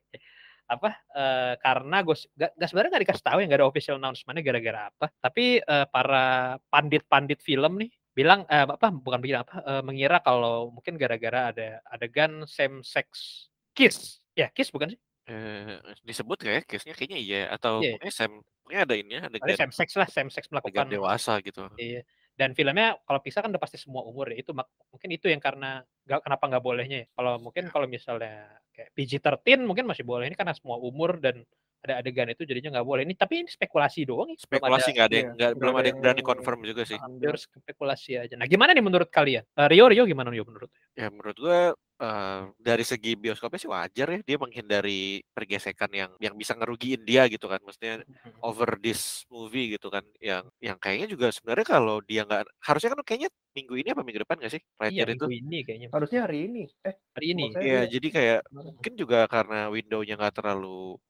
[0.66, 4.42] apa eh, karena gue gak, gak sebenarnya nggak dikasih tahu ya nggak ada official announcement
[4.42, 9.82] gara-gara apa tapi eh, para pandit-pandit film nih bilang eh, apa bukan bilang apa eh,
[9.84, 13.06] mengira kalau mungkin gara-gara ada adegan same sex
[13.76, 17.98] kiss ya kiss bukan sih Eh, disebut kayak case-nya kayaknya iya atau Iya.
[17.98, 18.32] pokoknya Sam
[18.62, 21.66] pokoknya ada ini ada ada same sex lah same sex melakukan dewasa gitu.
[21.74, 22.06] Iya.
[22.38, 24.38] Dan filmnya kalau pisah kan udah pasti semua umur ya.
[24.38, 27.06] Itu mungkin itu yang karena nggak kenapa nggak bolehnya ya.
[27.10, 31.42] Kalau mungkin kalau misalnya kayak PG-13 mungkin masih boleh ini karena semua umur dan
[31.84, 33.02] ada adegan itu jadinya nggak boleh.
[33.06, 34.38] Ini tapi ini spekulasi doang ya.
[34.40, 36.98] Spekulasi nggak ada yang iya, nggak belum ada yang berani confirm juga sih.
[36.98, 38.34] harus spekulasi aja.
[38.34, 39.44] Nah, gimana nih menurut kalian?
[39.44, 40.70] Eh, Rio Rio gimana Rio menurut?
[40.96, 46.34] Ya menurut gue eh, dari segi bioskopnya sih wajar ya dia menghindari pergesekan yang yang
[46.34, 47.60] bisa ngerugiin dia gitu kan.
[47.62, 48.02] Maksudnya
[48.42, 53.00] over this movie gitu kan yang yang kayaknya juga sebenarnya kalau dia nggak harusnya kan
[53.06, 55.88] kayaknya minggu ini apa minggu depan nggak sih Iya Lightyear itu minggu ini kayaknya.
[55.92, 56.62] harusnya hari ini.
[56.84, 57.44] Eh, Hari ini.
[57.56, 57.80] Iya iya.
[57.88, 61.00] jadi kayak mungkin juga karena windownya nggak terlalu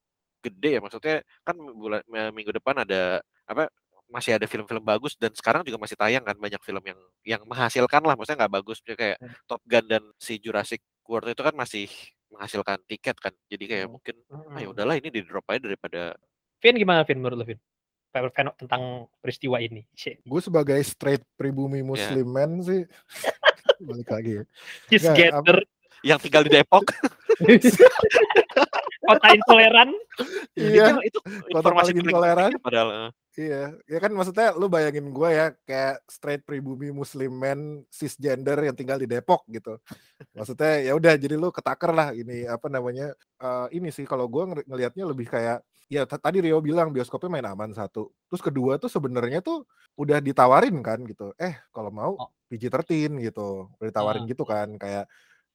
[0.42, 3.70] gede ya maksudnya kan bulan minggu depan ada apa
[4.06, 7.98] masih ada film-film bagus dan sekarang juga masih tayang kan banyak film yang yang menghasilkan
[8.06, 9.34] lah maksudnya nggak bagus kayak Hmm.
[9.50, 11.90] Top Gun dan si Jurassic World itu kan masih
[12.30, 13.94] menghasilkan tiket kan jadi kayak Hmm.
[13.98, 16.14] mungkin ah ya udahlah ini di drop aja daripada
[16.62, 17.58] Vin gimana Vin menurut lo Vin?
[18.56, 19.84] Tentang peristiwa ini.
[20.24, 21.84] Gue sebagai straight pribumi Ya.
[21.84, 22.88] muslim man sih
[23.88, 24.44] balik lagi ya.
[24.88, 25.58] Kiss Nggak, gather,
[26.02, 26.84] yang tinggal di Depok
[29.06, 29.90] kota intoleran.
[30.56, 32.52] iya itu, itu kota informasi intoleran.
[32.58, 33.10] padahal eh.
[33.36, 38.72] Iya, ya kan maksudnya lu bayangin gue ya kayak straight pribumi muslim man cisgender yang
[38.72, 39.76] tinggal di Depok gitu.
[40.32, 44.40] Maksudnya ya udah jadi lu ketaker lah ini apa namanya eh, ini sih kalau gue
[44.42, 48.08] ngel- ngelihatnya lebih kayak ya tadi Rio bilang bioskopnya main aman satu.
[48.32, 51.36] Terus kedua tuh sebenarnya tuh udah ditawarin kan gitu.
[51.36, 52.32] Eh kalau mau Oh.
[52.48, 53.68] PG-13 gitu.
[53.76, 54.28] Udah ditawarin Ah.
[54.32, 55.04] gitu kan kayak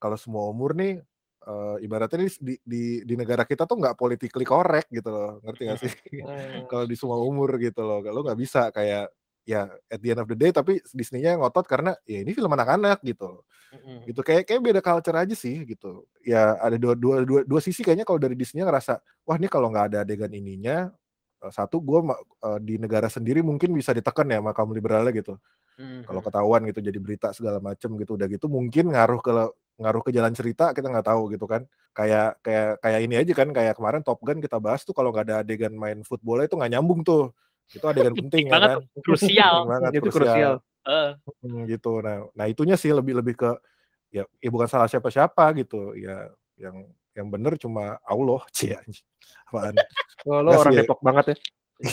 [0.02, 1.00] kalau semua umur nih
[1.48, 5.38] eh, ibaratnya di, di di di negara kita tuh nggak politically correct gitu loh.
[5.46, 5.94] Ngerti gak sih?
[6.26, 6.66] Hmm.
[6.72, 9.14] kalau di semua umur gitu loh lo nggak bisa kayak
[9.46, 13.02] ya at the end of the day tapi Disney-nya ngotot karena ya ini film anak-anak
[13.02, 13.42] gitu
[13.74, 14.06] Mm-mm.
[14.06, 17.82] gitu kayak kayak beda culture aja sih gitu ya ada dua dua dua, dua sisi
[17.82, 20.94] kayaknya kalau dari Disney ngerasa wah ini kalau nggak ada adegan ininya
[21.42, 22.00] eh, satu gue
[22.62, 25.34] di negara sendiri mungkin bisa ditekan ya sama kaum liberalnya gitu
[25.82, 26.06] Mm-mm.
[26.06, 29.34] kalau ketahuan gitu jadi berita segala macem gitu udah gitu mungkin ngaruh ke
[29.80, 31.64] ngaruh ke jalan cerita kita nggak tahu gitu kan
[31.96, 35.26] kayak kayak kayak ini aja kan kayak kemarin Top Gun kita bahas tuh kalau nggak
[35.32, 37.32] ada adegan main football itu nggak nyambung tuh
[37.72, 39.56] itu adegan penting ya kan krusial.
[39.68, 40.54] Banget, Itu krusial.
[41.46, 43.52] Hmm, gitu nah nah itunya sih lebih lebih ke
[44.10, 49.06] ya, ya bukan salah siapa-siapa gitu ya yang yang bener cuma Allah cie anjing.
[49.48, 49.76] apaan
[50.22, 50.86] Oh, lo orang sih, ya.
[50.86, 51.36] Depok banget ya.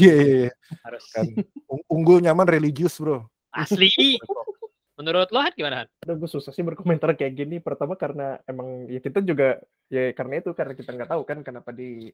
[0.04, 0.52] iya iya, iya.
[0.84, 1.24] harus kan
[1.64, 3.88] Ung- unggul nyaman religius bro asli.
[4.98, 5.88] Menurut lo Han gimana Han?
[6.02, 7.62] Aduh, gue susah sih berkomentar kayak gini.
[7.62, 11.70] Pertama karena emang ya kita juga ya karena itu karena kita nggak tahu kan kenapa
[11.70, 12.10] di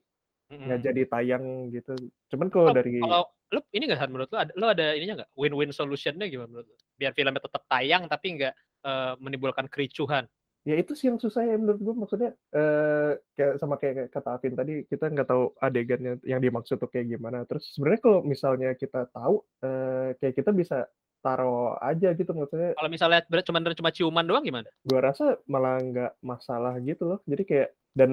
[0.52, 0.88] nggak Mm-mm.
[0.92, 1.96] jadi tayang gitu.
[2.28, 5.32] Cuman kalau dari kalau lo ini nggak Han menurut lo ada, lo ada ininya nggak
[5.32, 6.76] win-win solutionnya gimana menurut lo?
[7.00, 10.28] Biar filmnya tetap tayang tapi nggak eh, menimbulkan kericuhan.
[10.64, 14.56] ya itu sih yang susah ya menurut gue maksudnya eh kayak sama kayak kata Afin
[14.56, 17.44] tadi kita nggak tahu adegannya yang dimaksud tuh kayak gimana.
[17.44, 20.88] Terus sebenarnya kalau misalnya kita tahu eh kayak kita bisa
[21.24, 24.68] taruh aja gitu maksudnya Kalau misalnya cuma cuma ciuman doang gimana?
[24.84, 28.10] gua rasa malah nggak masalah gitu loh jadi kayak dan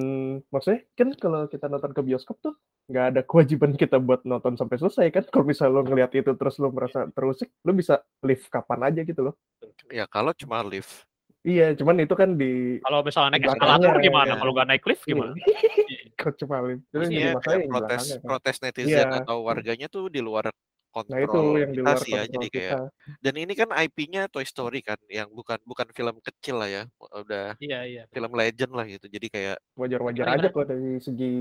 [0.48, 2.54] maksudnya kan kalau kita nonton ke bioskop tuh
[2.88, 6.56] nggak ada kewajiban kita buat nonton sampai selesai kan kalau misalnya lo ngeliat itu terus
[6.56, 9.36] lo merasa terusik lo bisa live kapan aja gitu loh
[9.90, 11.04] Ya kalau cuma lift.
[11.42, 14.30] iya cuman itu kan di Kalau misalnya naik eskalator gimana?
[14.30, 14.38] ya.
[14.38, 15.34] Kalau nggak naik lift gimana?
[16.22, 17.22] Kok cuma live itu di
[17.66, 18.22] protes kan.
[18.22, 19.26] protes netizen Iya.
[19.26, 20.54] atau warganya tuh di luar
[20.92, 22.22] nah kontrol itu yang di kita luar sih ya.
[22.22, 22.78] kontrol Jadi kayak kita
[23.24, 26.84] dan ini kan IP-nya Toy Story kan yang bukan bukan film kecil lah ya.
[27.00, 28.04] Udah Iya iya.
[28.12, 29.06] film legend lah gitu.
[29.08, 31.34] Jadi kayak wajar-wajar aja kok dari segi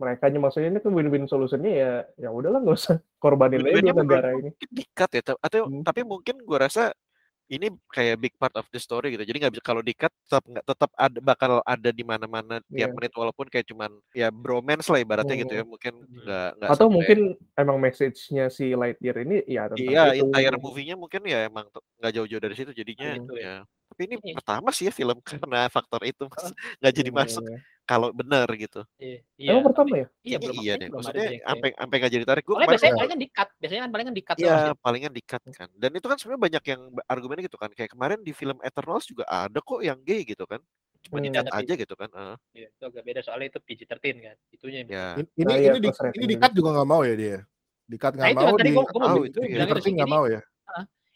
[0.00, 4.50] mereka maksudnya ini kan win-win solutionnya ya ya udahlah nggak usah korbanin aja negara ini
[4.72, 5.22] di-cut ya.
[5.22, 5.84] ta- Atau Hmm.
[5.84, 6.96] tapi mungkin gua rasa
[7.46, 9.22] ini kayak big part of the story gitu.
[9.22, 12.96] Jadi nggak bisa kalau di-cut tetap nggak tetap ada bakal ada di mana-mana tiap Iya.
[12.96, 15.64] menit walaupun kayak cuman ya bromance lah ibaratnya gitu ya.
[15.64, 16.18] Mungkin Hmm.
[16.24, 17.18] nggak nggak atau sampai mungkin
[17.54, 21.68] emang message-nya si Lightyear ini ya tentang Iya, itu entire movie-nya mungkin ya emang
[22.00, 23.42] nggak jauh-jauh dari situ jadinya gitu ya.
[23.42, 23.56] ya.
[23.84, 24.34] Tapi ini Ini.
[24.34, 26.50] pertama sih ya film karena faktor itu Mas.
[26.80, 27.58] nggak jadi Iya, masuk iya.
[27.84, 28.80] Kalau benar gitu.
[28.96, 29.20] Iya.
[29.36, 30.88] emang iya, pertama ya Iya belum iya deh.
[30.88, 32.44] ada Maksudnya sampai sampai nggak jadi tarik.
[32.44, 32.96] Soalnya kemarin biasanya ya.
[32.98, 34.76] palingan di cut, biasanya kan palingan di cut Iya, sih.
[34.80, 35.68] palingan di-cut kan.
[35.72, 37.70] Dan itu kan sebenarnya banyak yang argumennya gitu kan.
[37.70, 40.60] Kayak kemarin di film Eternals juga ada kok yang gay gitu kan.
[41.04, 41.24] Cuma Hmm.
[41.28, 42.08] di-cut Tapi- aja gitu kan.
[42.10, 42.36] Heeh.
[42.54, 44.36] Iya, itu agak beda soalnya itu PG-13 kan.
[44.50, 45.06] Itunya ya.
[45.14, 46.40] In- Ini Nah, iya, ini di plus rating ini di juga.
[46.72, 47.38] nggak mau ya dia.
[47.84, 49.64] Di cut Nah mau di gua, gua mau itu gua ya.
[49.76, 50.40] di nggak Ini, mau ya.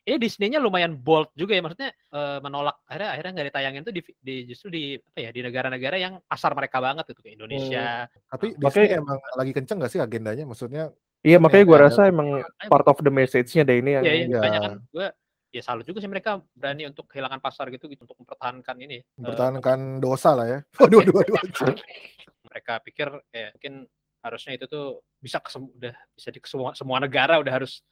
[0.09, 1.61] Ini Disney-nya lumayan bold juga ya.
[1.61, 5.41] Maksudnya eh, menolak akhirnya akhirnya nggak ditayangin tuh di, di justru di apa ya di
[5.45, 8.09] negara-negara yang pasar mereka banget gitu kayak Indonesia.
[8.27, 10.45] Tapi Makanya- Disney emang lagi kenceng nggak sih agendanya?
[10.49, 10.85] Maksudnya
[11.21, 12.29] iya makanya gue ada- rasa emang
[12.67, 14.37] part of the message-nya deh ini yang Iya, iya, Iya.
[14.39, 15.07] makanya kan gue
[15.49, 19.01] ya salut juga sih mereka berani untuk kehilangan pasar gitu, gitu untuk mempertahankan ini.
[19.01, 20.59] eh, mempertahankan dosa lah ya.
[20.81, 21.35] Waduh, waduh, waduh.
[21.37, 21.77] waduh.
[22.49, 23.75] mereka pikir kayak mungkin
[24.19, 24.87] harusnya itu tuh
[25.21, 27.85] bisa ke udah bisa di semua semua negara udah harus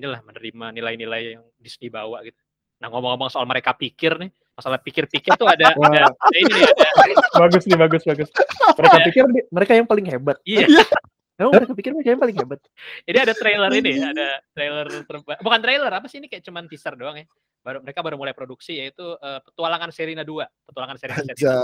[0.00, 2.40] inilah menerima nilai-nilai yang Disney bawa gitu.
[2.80, 6.86] Nah ngomong-ngomong soal mereka pikir nih, masalah pikir-pikir tuh ada, ada, ada ini nih, ada,
[7.40, 8.28] bagus nih bagus bagus
[8.76, 10.68] mereka pikir di- mereka yang paling hebat iya,
[11.40, 12.60] Emang mereka pikir mereka yang paling hebat
[13.08, 16.92] ini ada trailer ini, ada trailer terba bukan trailer apa sih ini kayak cuman teaser
[16.92, 17.26] doang ya.
[17.60, 21.60] Baru mereka baru mulai produksi yaitu eh, Petualangan Serina 2, Petualangan Serina Serina.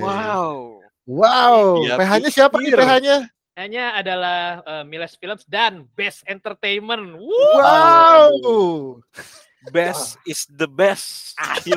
[0.00, 0.84] Wow.
[1.08, 1.88] Wow.
[1.88, 2.80] Iya, PH-nya siapa nih pikir.
[2.84, 3.16] PH-nya?
[3.58, 7.18] Hanya adalah eh, Miles Films dan Best Entertainment.
[7.18, 9.02] Wuh, Wow.
[9.68, 11.34] Best is the best.
[11.36, 11.74] asli.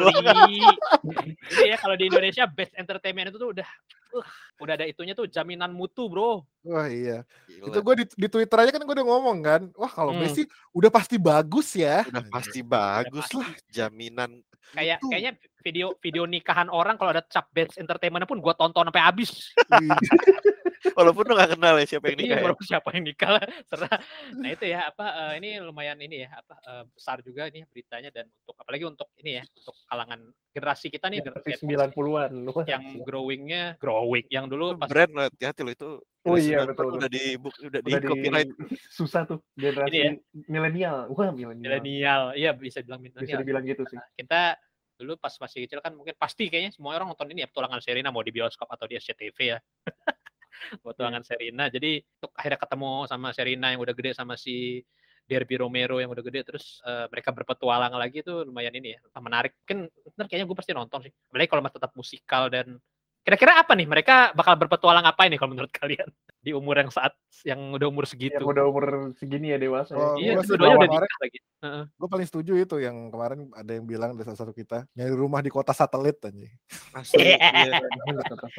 [1.50, 3.66] Jadi ya kalau di Indonesia Best Entertainment itu tuh udah
[4.14, 4.26] uh,
[4.62, 6.46] udah ada itunya tuh jaminan mutu, Bro.
[6.62, 7.26] Wah iya.
[7.50, 7.66] Gila.
[7.66, 9.62] Itu gue di, di Twitter aja kan gue udah ngomong kan.
[9.74, 10.22] Wah kalau Hmm.
[10.22, 12.06] Messi udah pasti bagus ya.
[12.06, 13.42] udah pasti bagus pasti.
[13.42, 14.32] lah jaminan
[14.72, 15.10] Kayak mutu.
[15.10, 19.34] kayaknya video video nikahan orang kalau ada cap Best Entertainment pun gua tonton sampai habis.
[20.98, 22.66] walaupun lu gak kenal ya siapa yang Iya, nikah ya.
[22.66, 23.96] siapa yang nikah lah, serah.
[24.38, 28.10] Nah itu ya apa eh, ini lumayan ini ya apa eh, besar juga ini beritanya
[28.10, 30.20] dan untuk apalagi untuk ini ya untuk kalangan
[30.52, 35.22] generasi kita nih seperti generasi 90-an Wah, yang growingnya growing yang dulu pas brand lo
[35.30, 35.90] hati-hati lo itu.
[36.22, 38.50] Oh iya, 90 betul, udah di book udah di udah di copyright
[38.98, 40.12] susah tuh generasi Ini ya.
[40.52, 40.98] milenial.
[41.14, 41.82] Wah milenial.
[41.82, 43.98] Milenial iya bisa bilang bisa milenial dibilang gitu sih.
[44.18, 44.54] Kita
[45.02, 48.14] dulu pas masih kecil kan mungkin pasti kayaknya semua orang nonton ini ya petualangan Serina
[48.14, 49.58] mau di bioskop atau di SCTV ya
[50.86, 54.86] petualangan Serina jadi untuk akhirnya ketemu sama Serina yang udah gede sama si
[55.32, 59.56] Derby Romero yang udah gede terus eh, mereka berpetualang lagi itu lumayan ini ya menarik.
[59.64, 61.14] Kan ntar kayaknya gue pasti nonton sih.
[61.32, 62.76] Apalagi kalau masih tetap musikal dan
[63.24, 63.88] kira-kira apa nih?
[63.88, 66.10] Mereka bakal berpetualang apa ini kalau menurut kalian
[66.42, 67.14] di umur yang saat
[67.46, 70.34] yang udah umur yang segitu udah umur segini ya dewasa Oh, ya.
[70.34, 71.84] iya dua-duanya udah kemarin- lagi Heeh.
[71.94, 75.38] Gue paling setuju itu yang kemarin ada yang bilang dari salah satu kita nyari rumah
[75.40, 76.50] di kota satelit aja.
[76.98, 77.78] asli iya.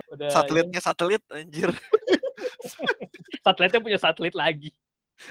[0.09, 1.75] udah satelitnya satelit anjir
[3.45, 4.71] satelitnya punya satelit lagi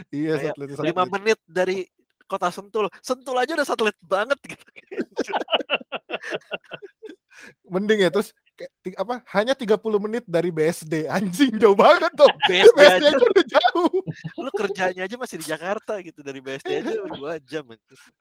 [0.07, 1.87] Iya satelit lima menit dari
[2.25, 4.63] kota Sentul Sentul aja udah satelit banget gitu
[7.67, 8.35] Mending ya terus
[8.97, 12.31] apa hanya 30 menit dari BSD anjing jauh banget dong.
[12.49, 13.91] BSD BSD aja udah jauh.
[14.37, 17.63] lu kerjanya aja masih di Jakarta gitu dari BSD aja dua jam.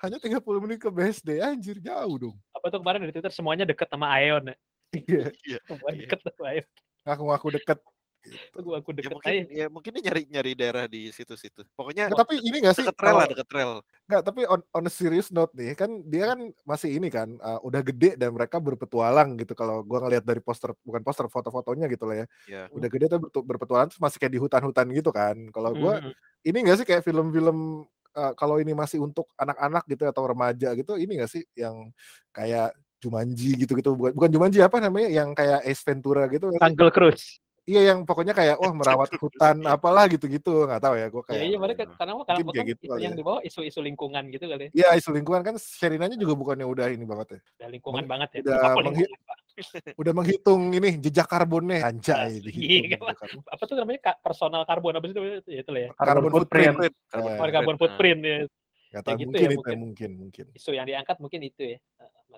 [0.01, 2.37] Hanya 30 menit ke BSD anjir jauh dong.
[2.53, 4.57] apa tuh kemarin di Twitter semuanya deket sama Aeon ya
[4.91, 5.25] Iya.
[5.65, 5.99] semua Iya.
[6.05, 6.67] deket sama Aeon
[7.01, 7.79] Ngaku-ngaku deket
[8.21, 8.57] Gitu.
[8.61, 9.45] Gua aku Ya deket mungkin aja.
[9.51, 11.65] ya mungkin dia nyari nyari daerah di situ-situ.
[11.73, 13.73] Pokoknya Nggak, tapi ini gak sih deket rel lah, deket rel.
[14.05, 17.63] nggak tapi on, on a serious note nih kan dia kan masih ini kan uh,
[17.63, 22.05] udah gede dan mereka berpetualang gitu kalau gua ngelihat dari poster bukan poster foto-fotonya gitu
[22.05, 22.63] lah ya Ya.
[22.69, 26.13] udah gede tapi berpetualang terus masih kayak di hutan-hutan gitu kan kalau gua Mhm.
[26.45, 30.93] ini gak sih kayak film-film uh, kalau ini masih untuk anak-anak gitu atau remaja gitu
[30.95, 31.89] ini gak sih yang
[32.31, 36.61] kayak Jumanji gitu-gitu bukan bukan Jumanji apa namanya yang kayak Ace Ventura gitu nggak?
[36.69, 37.41] Jungle Cruise.
[37.71, 41.45] Iya yang pokoknya kayak wah merawat hutan apalah gitu-gitu nggak tahu ya gua Ya kayak
[41.47, 43.17] iya mereka karena karena mungkin kan kayak gitu isu yang ya.
[43.17, 44.71] dibawa isu-isu lingkungan gitu kali ya.
[44.75, 48.29] Iya isu lingkungan kan Sherinanya juga bukannya udah ini banget ya Udah lingkungan Meng- banget
[48.35, 48.39] ya.
[48.43, 49.13] udah menghi-
[50.01, 53.43] udah menghitung ini jejak karbonnya anjay Asli, dihitung kan, jejak karbon.
[53.47, 55.91] Apa tuh namanya personal carbon apa sih itu ya itu lah ya.
[55.95, 56.77] carbon footprint
[57.11, 58.21] Carbon Eh, footprint.
[58.25, 58.60] Oh,
[58.91, 58.99] Nah, footprint ya.
[58.99, 59.79] nggak Ya tahu gitu mungkin ya, itu ya, mungkin.
[59.79, 61.79] mungkin mungkin Isu yang diangkat mungkin itu ya.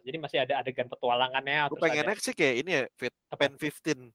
[0.03, 3.53] Jadi masih ada adegan petualangannya Gue terus ada pengennya sih kayak ini ya, Fit Pen
[3.55, 4.09] 15.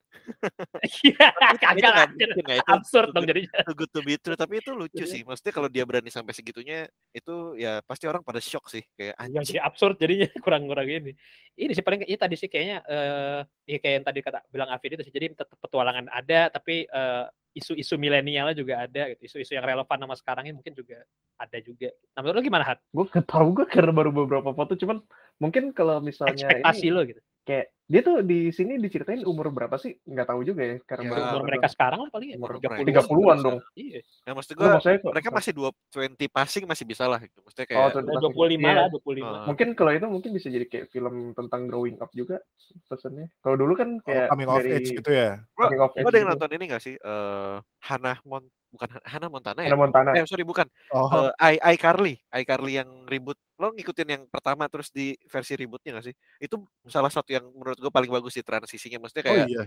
[1.06, 2.06] Iya, kagak lah.
[2.10, 3.60] mungkin ya, itu Absurd dong jadinya.
[3.64, 4.34] too good to be true.
[4.34, 5.10] Tapi itu lucu Iya.
[5.10, 5.22] sih.
[5.22, 8.84] Maksudnya kalau dia berani sampai segitunya, itu ya pasti orang pada shock sih.
[8.94, 9.54] Kayak yang anjing.
[9.54, 11.14] jadi absurd jadinya kurang-kurang ini.
[11.54, 14.98] Ini sih paling iya tadi sih kayaknya eh ya kayak yang tadi kata bilang Afid
[14.98, 15.14] itu sih.
[15.14, 17.26] Jadi tetap petualangan ada tapi eh,
[17.58, 19.22] isu-isu milenialnya juga ada gitu.
[19.26, 21.02] Isu-isu yang relevan sama sekarang ini mungkin juga
[21.38, 21.90] ada juga.
[22.14, 22.80] Nah, menurut lu gimana, Hat?
[22.94, 25.02] gue ketahu gue karena baru beberapa foto cuman
[25.42, 27.22] mungkin kalau misalnya Ekspektasi ini lo gitu.
[27.48, 31.32] Kayak dia tuh di sini diceritain umur berapa sih nggak tahu juga ya karena Ya,
[31.32, 32.36] Umur mereka sekarang lah paling ya.
[32.36, 32.84] Umur 30-an.
[32.84, 33.58] mereka 30-an dong.
[33.74, 34.00] Iya.
[34.28, 37.20] Nah, maksud Nggak, gue, maksudnya mereka masih 2, 20 passing masih bisa lah.
[37.24, 37.40] Gitu.
[37.40, 38.76] Maksudnya Oh, kayak, masih- 25 iya.
[38.76, 39.24] lah, 25.
[39.24, 39.46] Ah.
[39.48, 42.44] mungkin kalau itu mungkin bisa jadi kayak film tentang growing up juga
[42.86, 46.04] pesannya kalau dulu kan Oh, kayak coming of dari age gitu ya coming of age
[46.04, 46.34] ada yang gitu.
[46.36, 46.96] nonton ini gak sih?
[46.98, 49.72] Eh Hannah Mon bukan Han- Hannah Montana ya?
[49.72, 50.68] Hannah Montana Eh sorry bukan.
[50.92, 53.38] oh Eh, I iCarly, iCarly yang ribut.
[53.58, 56.16] Lo ngikutin yang pertama terus di versi ributnya gak sih?
[56.42, 59.02] Itu salah satu yang menurut gue paling bagus sih transisinya.
[59.02, 59.64] Maksudnya oh kayak iya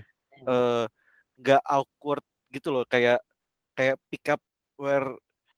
[0.47, 0.85] eh,
[1.41, 2.85] nggak awkward gitu loh.
[2.87, 3.19] Kayak
[3.79, 4.43] kayak pick up
[4.81, 5.09] where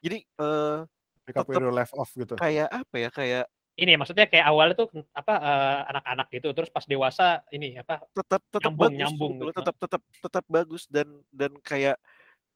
[0.02, 0.78] jadi eh
[1.26, 3.10] pick up where you left off gitu kayak apa ya?
[3.12, 8.04] Kayak Ini maksudnya kayak awalnya tuh apa eh, anak-anak gitu terus pas dewasa ini apa
[8.12, 9.52] tetap tetap Nyambung, bagus nyambung gitu loh.
[9.52, 9.58] gitu.
[9.64, 11.96] tetap tetap tetap bagus dan dan kayak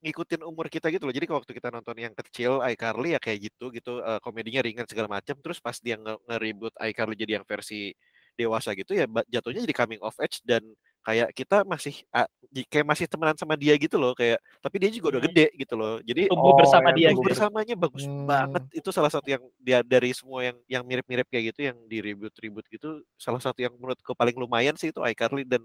[0.04, 1.14] ngikutin umur kita gitu loh.
[1.16, 4.86] Jadi kalau waktu kita nonton yang kecil iCarly ya kayak gitu gitu eh, komedinya ringan
[4.88, 7.92] segala macam terus pas dia nge- nge-reboot iCarly jadi yang versi
[8.36, 10.60] dewasa gitu ya jatuhnya jadi coming of age dan
[11.00, 12.04] kayak kita masih
[12.52, 15.28] ji- kayak masih temenan sama dia gitu loh kayak tapi dia juga udah Hmm.
[15.32, 15.94] gede gitu loh.
[16.04, 17.32] Jadi tumbuh Oh, bersama dia tumbuh gitu.
[17.32, 18.76] bersamanya bagus banget Hmm.
[18.76, 22.34] itu salah satu yang dia dari semua yang yang mirip-mirip kayak gitu yang di reboot
[22.42, 25.62] reboot gitu salah satu yang menurutku paling lumayan sih itu iCarly dan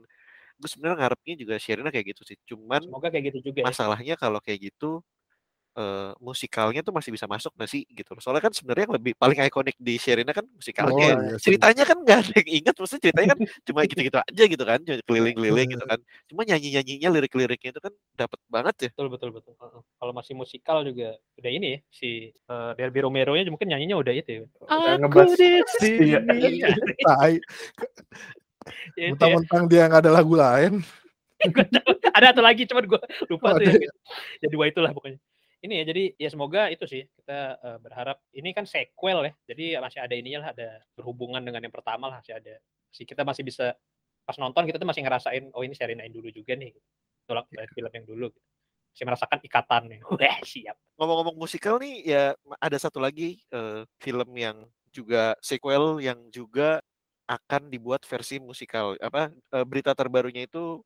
[0.61, 3.73] gue sebenarnya ngarepnya juga Sherina kayak gitu sih cuman Semoga kayak gitu juga ya.
[3.73, 5.01] masalahnya kalau kayak gitu
[5.73, 9.39] eh, musikalnya tuh masih bisa masuk nggak sih gitu soalnya kan sebenarnya yang lebih paling
[9.41, 11.37] ikonik di Sherina kan musikalnya oh ya.
[11.39, 14.95] ceritanya kan nggak ada yang ingat maksudnya ceritanya kan cuma gitu-gitu aja gitu kan cuma
[15.07, 19.53] keliling-keliling gitu kan cuma nyanyi-nyanyinya lirik-liriknya itu kan dapat banget ya Betul betul betul.
[19.57, 19.81] Heeh.
[19.97, 22.09] Kalau masih musikal juga udah ini ya si
[22.51, 24.41] uh, Derby Romero-nya mungkin nyanyinya udah itu ya.
[24.69, 25.31] Kayak ngebas
[26.05, 26.19] iya.
[28.61, 28.69] Iya.
[28.69, 28.73] Tai.
[28.73, 29.09] Ya, itu ya.
[29.13, 30.73] mentang-mentang dia nggak ada lagu lain
[32.17, 33.01] ada satu lagi cuman gue
[33.33, 33.91] lupa Oh, tuh ada ya.
[34.45, 35.17] ya dua itulah pokoknya
[35.61, 39.65] ini ya jadi ya semoga itu sih kita eh, berharap ini kan sequel ya jadi
[39.81, 42.57] masih ada ininya lah ada berhubungan dengan yang pertama lah masih ada
[42.93, 43.73] sih kita masih bisa
[44.25, 46.73] pas nonton kita tuh masih ngerasain oh ini yang dulu juga nih
[47.25, 48.41] tolak dari film yang dulu gitu.
[48.91, 52.23] masih merasakan ikatannya wah siap ngomong-ngomong musikal nih ya
[52.61, 56.83] ada satu lagi eh, film yang juga sequel yang juga
[57.31, 59.31] akan dibuat versi musikal apa
[59.63, 60.83] berita terbarunya itu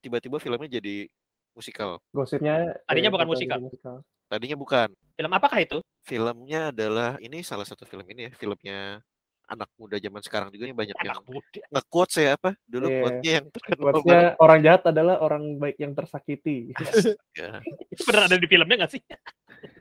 [0.00, 1.04] tiba-tiba filmnya jadi
[1.52, 2.00] musikal.
[2.16, 3.58] Gosipnya Tadinya bukan musikal.
[3.60, 4.00] musikal.
[4.32, 4.88] Tadinya bukan.
[5.12, 5.78] Film apakah itu?
[6.08, 9.04] Filmnya adalah ini salah satu film ini ya filmnya
[9.52, 11.60] anak muda zaman sekarang juga nih banyak yang anak muda.
[11.76, 12.98] nge-quotes ya apa dulu Iya.
[13.04, 16.72] quote-nya yang terkenal Quotes-nya orang jahat adalah orang baik yang tersakiti.
[17.36, 17.60] Ya.
[17.92, 19.00] itu benar ada di filmnya nggak sih?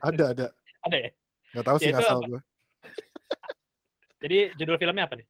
[0.03, 0.45] Ada ada.
[0.83, 1.09] Ada ya?
[1.55, 2.27] Nggak tahu sih Ya, itu ngasal apa?
[2.27, 2.41] gue
[4.21, 5.27] jadi judul filmnya apa nih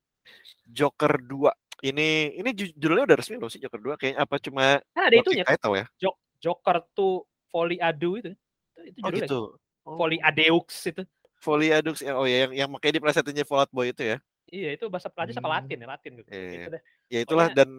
[0.66, 4.66] Joker 2 ini ini ju- judulnya udah resmi belum sih Joker 2 kayaknya apa cuma
[4.94, 5.86] kan ada itunya title ya
[6.38, 8.32] Joker to Folly Adu itu
[8.82, 9.42] itu, oh judulnya gitu
[9.82, 9.98] Oh.
[9.98, 11.02] Folly Adeux itu
[11.42, 14.22] Folie Adux ya, oh ya yang yang makanya diplesetinnya Fallout Boy itu ya.
[14.46, 15.58] Iya itu bahasa Prancis apa Hmm.
[15.58, 16.30] Latin ya Latin gitu.
[16.30, 16.54] Iya.
[16.54, 16.82] Itu deh.
[17.10, 17.70] Ya itulah Pokoknya- dan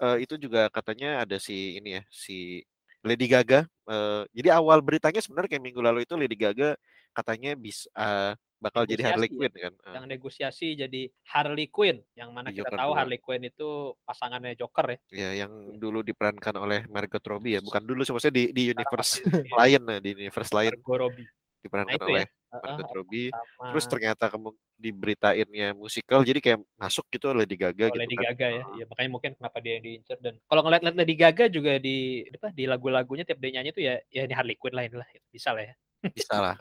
[0.00, 2.64] eh, itu juga katanya ada si ini ya, si
[3.04, 3.68] Lady Gaga.
[3.84, 6.72] eh, jadi awal beritanya sebenarnya kayak minggu lalu itu Lady Gaga
[7.12, 9.72] katanya bisa eh, bakal jadi Harley ya, Quinn kan.
[9.74, 12.92] Eh, Yang negosiasi jadi Harley Quinn yang mana Di kita Joker tahu.
[12.94, 14.98] Harley Quinn itu pasangannya Joker ya.
[15.10, 19.54] ya yang dulu diperankan oleh Margot Robbie ya, bukan dulu maksudnya di di universe Iya.
[19.58, 21.26] lain nah, di universe lain Margot Robbie.
[21.26, 22.06] Nah diperankan ya.
[22.10, 23.30] oleh uh, Margot Robbie.
[23.30, 24.48] sama Terus ternyata kamu
[24.82, 28.34] diberitainnya musikal, jadi kayak masuk gitu Lady Gaga oh, gitu Lady kan.
[28.34, 28.64] Gaga ya.
[28.82, 32.50] Ya makanya mungkin kenapa dia yang diincer dan kalau ngeliat-liat Lady Gaga juga di apa
[32.50, 35.70] di lagu-lagunya tiap dia nyanyi tuh ya ya ini Harley Quinn lah inilah bisa lah
[35.70, 35.74] ya
[36.10, 36.54] Bisa lah.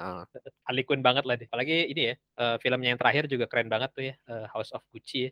[0.66, 3.90] Harley Quinn banget lah deh apalagi ini ya eh, filmnya yang terakhir juga keren banget
[3.94, 5.32] tuh ya eh, House of Gucci ya.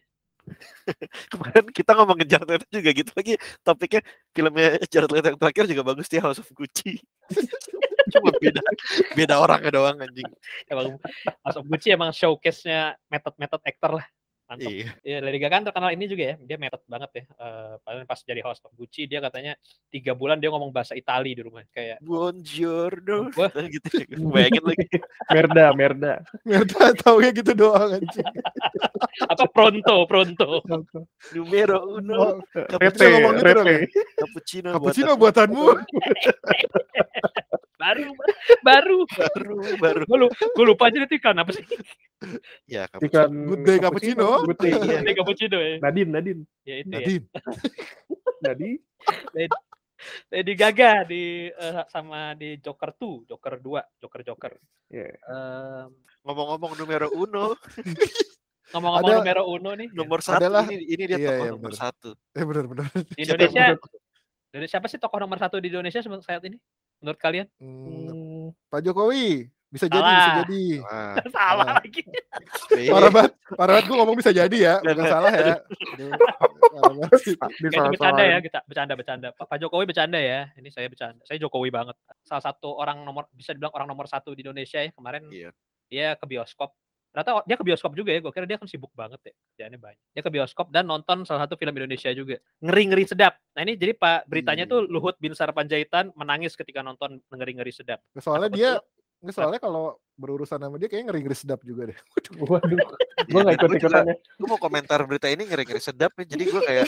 [1.32, 4.02] Kemarin kita ngomongin Jared Leto juga gitu lagi topiknya
[4.34, 6.98] filmnya Jared Leto yang terakhir juga bagus dia House of Gucci.
[8.13, 8.62] Cuma beda
[9.13, 10.26] beda orangnya doang anjing.
[10.65, 10.98] emang
[11.45, 14.08] House of Gucci emang showcase-nya method-method actor lah
[14.50, 14.90] mantap Iya.
[15.06, 18.20] ya Lady Gaga kan terkenal ini juga ya dia method banget ya Eh, padahal pas
[18.20, 19.54] jadi host of Gucci dia katanya
[19.88, 23.30] tiga bulan dia ngomong bahasa Itali di rumah kayak Buongiorno.
[23.38, 23.54] Wah.
[23.64, 23.88] gitu.
[24.28, 24.86] Bayangin lagi.
[25.38, 26.14] Merda, merda.
[26.42, 28.26] Merta tau ya gitu doang anjing.
[29.22, 30.66] apa pronto pronto
[31.32, 32.18] Numero uno.
[32.18, 32.36] Oh,
[32.82, 33.80] Rete, ngomong gitu dong ya?
[34.18, 35.66] Cappuccino, Cappuccino buatan- buatanmu.
[37.80, 38.12] baru
[38.60, 40.00] baru baru baru.
[40.04, 41.64] gue lupa, gue lupa aja itu ikan apa sih
[42.67, 43.47] Ya, Ikan cappuccino.
[43.47, 44.27] Good day cappuccino.
[44.43, 44.71] Good day.
[44.75, 44.97] Iya.
[44.99, 46.41] ini cappuccino ya Nadine, Nadine.
[46.67, 47.25] ya itu ya Nadine.
[48.43, 48.79] Nadine.
[50.32, 54.53] Lady Gaga di eh, sama di Joker 2 Joker 2 Joker Joker
[54.88, 55.12] Iya.
[55.15, 57.55] Em, Ngomong-ngomong numero uno,
[58.71, 61.71] ngomong-ngomong Ada- numero uno nih nomor satu Adalah- ini ini dia iya, tokoh iya, nomor
[61.71, 61.79] bener.
[61.79, 62.10] satu.
[62.32, 62.88] Eh benar-benar.
[62.91, 63.65] di Indonesia
[64.49, 66.58] dari siapa sih tokoh nomor satu di Indonesia saat ini
[66.99, 70.38] menurut kalian Hmm, Hmm, Pak Jokowi bisa jadi, bisa Salah.
[70.41, 70.63] jadi.
[71.29, 71.75] Salah Ah.
[71.77, 72.01] lagi.
[72.89, 75.55] Parah banget, parah banget gue ngomong bisa jadi ya, bukan salah ya.
[77.69, 79.27] Salah bercanda ya, kita bercanda bercanda.
[79.34, 80.49] Pak Pak Jokowi bercanda ya.
[80.55, 81.21] Ini saya bercanda.
[81.23, 81.95] Saya Jokowi banget.
[82.23, 85.23] Salah satu orang nomor bisa dibilang orang nomor satu di Indonesia ya kemarin.
[85.29, 85.49] Iya.
[85.89, 86.73] Dia ke bioskop.
[87.10, 88.21] Ternyata dia ke bioskop juga ya.
[88.21, 89.34] Gue kira dia kan sibuk banget ya.
[89.34, 90.01] Kerjaannya banyak.
[90.13, 92.38] Dia ke bioskop dan nonton salah satu film Indonesia juga.
[92.62, 93.34] Ngeri ngeri sedap.
[93.58, 94.71] Nah ini jadi Pak beritanya Iya.
[94.71, 97.97] tuh Luhut bin Sarpanjaitan menangis ketika nonton ngeri ngeri sedap.
[98.15, 98.71] Soalnya Apa dia?
[99.19, 99.86] Nggak, soalnya kalau
[100.19, 101.97] berurusan sama dia kayaknya ngeri-ngeri sedap juga deh.
[102.43, 104.15] Waduh, gue Iya, gak dan gua juga- ikut-ikutannya.
[104.19, 106.25] gue mau komentar berita ini ngeri-ngeri sedap ya.
[106.27, 106.88] Jadi gue kayak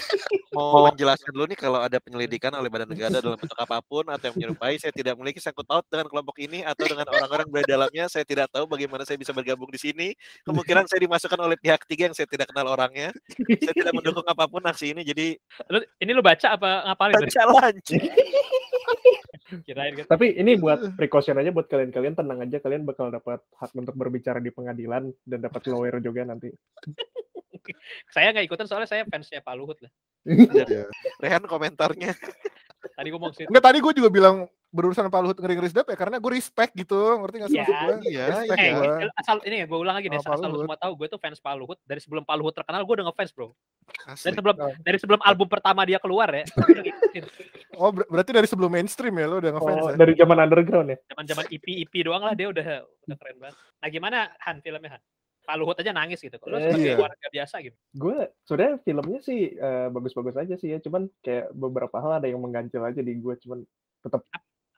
[0.52, 4.26] mau menjelaskan dulu nih kalau ada penyelidikan oleh badan negara dalam bentuk apa pun atau
[4.28, 8.06] yang menyerupai, saya tidak memiliki sangkut paut dengan kelompok ini atau dengan orang-orang berada dalamnya.
[8.12, 10.12] Saya tidak tahu bagaimana saya bisa bergabung di sini.
[10.44, 13.16] Kemungkinan saya dimasukkan oleh pihak ketiga yang saya tidak kenal orangnya.
[13.64, 15.08] Saya tidak mendukung apa pun aksi ini.
[15.08, 15.40] Jadi
[15.72, 17.16] Lu, ini lu baca apa ngapalin?
[17.28, 17.96] Baca lanjut.
[19.60, 20.08] Kirain gitu.
[20.08, 24.40] Tapi ini buat precaution aja buat kalian-kalian tenang aja kalian bakal dapat hak untuk berbicara
[24.40, 26.48] di pengadilan dan dapat lawyer juga nanti.
[28.10, 29.92] Saya nggak ikutan soalnya saya fansnya Pak Luhut lah.
[30.26, 30.88] Iya.
[31.20, 32.16] Rehan komentarnya.
[32.82, 33.46] Tadi ngomong sih.
[33.46, 34.36] Enggak tadi gue juga bilang
[34.68, 37.62] berurusan sama Pak Luhut ngeri-ngeri sedap ya karena gue respect gitu, ngerti nggak sih Ya,
[37.62, 37.96] maksud gue?
[38.08, 39.12] iya, respect Eh, gue.
[39.14, 41.38] asal ini ya gue ulang lagi deh, Pak asal lu semua tahu gue tuh fans
[41.38, 43.52] Pak Luhut dari sebelum Pak Luhut terkenal gue udah ngefans bro.
[44.08, 44.72] Dari sebelum Oh.
[44.80, 46.48] dari sebelum album pertama dia keluar ya.
[47.74, 49.96] Oh ber- berarti dari sebelum mainstream ya lo udah ngefans Oh, ya?
[49.98, 50.98] dari zaman underground ya.
[51.06, 52.66] Zaman zaman EP EP doang lah dia udah
[53.06, 53.56] udah keren banget.
[53.78, 55.02] Nah gimana Han filmnya Han?
[55.42, 56.38] Pak Luhut aja nangis gitu.
[56.38, 57.02] Kalau Eh, sebagai iya.
[57.02, 57.78] warga biasa gitu.
[57.92, 62.40] Gue sebenarnya filmnya sih eh, bagus-bagus aja sih ya, cuman kayak beberapa hal ada yang
[62.40, 63.66] mengganjal aja di gue, cuman
[64.02, 64.22] tetap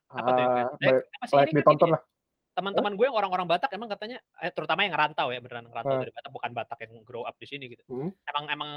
[0.08, 0.40] Apa tuh?
[0.40, 0.66] yang ah?
[0.80, 2.00] Eh, kan ditonton lah.
[2.54, 6.00] Teman-teman gue yang orang-orang Batak emang katanya, eh, terutama yang ngerantau ya beneran ngerantau Ah.
[6.00, 7.82] dari Batak bukan Batak yang grow up di sini gitu.
[7.86, 8.14] Hmm.
[8.24, 8.70] Emang emang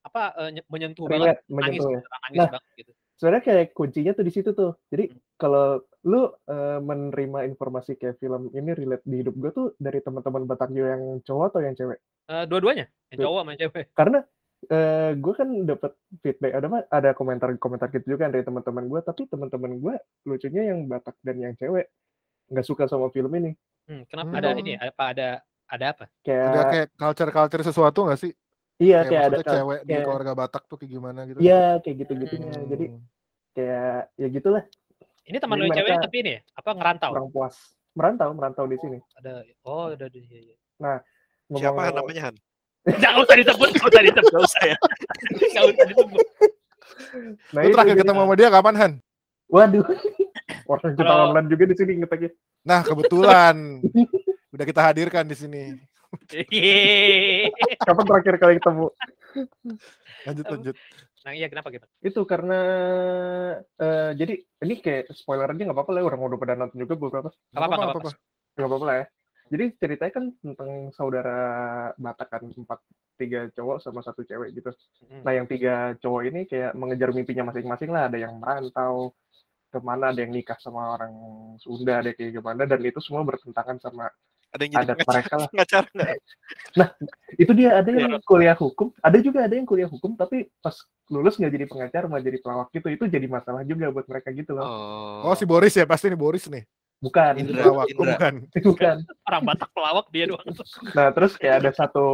[0.00, 2.20] apa nye- menyentuh banget, Relate, nangis, menyentuh ya.
[2.24, 2.92] nangis Nah, banget gitu.
[3.20, 4.72] Sebenarnya kayak kuncinya tuh di situ tuh.
[4.88, 5.20] Jadi Hmm.
[5.36, 10.48] kalau lu eh, menerima informasi kayak film ini relate di hidup gue tuh dari teman-teman
[10.48, 12.00] Batakyo yang cowok atau yang cewek?
[12.32, 13.84] Eh, dua-duanya, yang cowok sama yang cewek.
[13.92, 14.18] Karena
[14.72, 15.92] eh, gue kan dapat
[16.24, 20.72] feedback ada mah- ada komentar-komentar gitu juga kan dari teman-teman gue, tapi teman-teman gue lucunya
[20.72, 21.92] yang Batak dan yang cewek
[22.48, 23.52] nggak suka sama film ini.
[23.84, 24.40] Hmm, kenapa Hmm.
[24.40, 24.72] ada ini?
[24.80, 25.28] Apa ada
[25.68, 26.04] ada apa?
[26.24, 28.32] Kayak Ada kayak culture-culture sesuatu nggak sih?
[28.80, 31.38] Iya Kayak kayak ada cewek di kayak- keluarga Batak tuh kayak gimana gitu?
[31.38, 32.50] Iya kayak gitu-gitunya.
[32.50, 32.68] Hmm.
[32.68, 32.84] Jadi
[33.52, 34.64] kayak ya gitulah
[35.20, 36.40] Ini teman lu yang cewek tapi ini ya?
[36.56, 37.10] Apa ngerantau?
[37.12, 37.54] kurang puas.
[37.92, 38.98] Merantau, merantau di sini.
[39.14, 40.56] Ada oh ada di iya, iya.
[41.50, 42.36] Siapa Ngomong- namanya Han?
[43.02, 44.30] Jangan usah disebut, enggak usah disebut.
[44.32, 44.76] Gak usah ya.
[45.46, 46.24] Enggak usah disebut.
[47.52, 48.92] Nah, Lu itu terakhir ketemu sama dia kapan Han?
[49.50, 49.84] Waduh.
[50.70, 52.30] Orang kita online juga di sini ngeteknya.
[52.62, 53.56] Nah kebetulan
[54.50, 55.62] udah kita hadirkan di sini.
[57.86, 58.86] Kapan terakhir kali ketemu?
[60.26, 60.76] Lanjut lanjut.
[61.20, 61.86] Nah, iya kenapa gitu?
[62.00, 62.60] Itu karena
[63.60, 67.28] eh, jadi ini kayak spoiler aja nggak apa-apa lah orang udah pada nonton juga beberapa.
[67.52, 68.10] Enggak apa-apa, enggak apa-apa.
[68.56, 69.06] Nggak apa-apa lah ya.
[69.50, 71.38] Jadi ceritanya kan tentang saudara
[71.98, 72.80] Batak kan empat
[73.18, 74.70] tiga cowok sama satu cewek gitu.
[75.10, 75.22] Hmm.
[75.26, 78.08] Nah yang tiga cowok ini kayak mengejar mimpinya masing-masing lah.
[78.08, 79.12] Ada yang merantau
[79.70, 81.12] ke mana, ada yang nikah sama orang
[81.60, 82.62] Sunda, ada yang kayak gimana.
[82.64, 84.08] Dan itu semua bertentangan sama
[84.50, 85.48] Ada yang jadi pengacara, mereka lah.
[85.54, 86.18] pengacara nggak?
[87.38, 88.18] Itu dia ada yang Iya.
[88.26, 90.74] kuliah hukum, ada juga ada yang kuliah hukum tapi pas
[91.06, 92.86] lulus nggak jadi pengacara malah jadi pelawak gitu.
[92.90, 94.66] Itu jadi masalah juga buat mereka gitu loh.
[94.66, 95.30] Oh.
[95.30, 96.66] Oh si Boris ya pasti nih Boris nih.
[97.00, 97.64] bukan Indra.
[97.64, 98.00] Pelawak, Indra.
[98.12, 98.34] bukan.
[98.60, 100.44] bukan Orang Batak pelawak dia doang.
[100.92, 102.06] nah terus kayak ada satu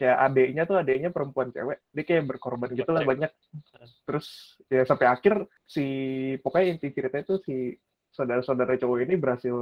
[0.00, 3.28] kayak adiknya tuh adiknya perempuan cewek dia kayak berkorban gitu lah banyak
[4.08, 5.84] terus ya sampai akhir si
[6.40, 7.76] pokoknya inti ceritanya tuh si
[8.10, 9.52] saudara-saudara cowok ini berhasil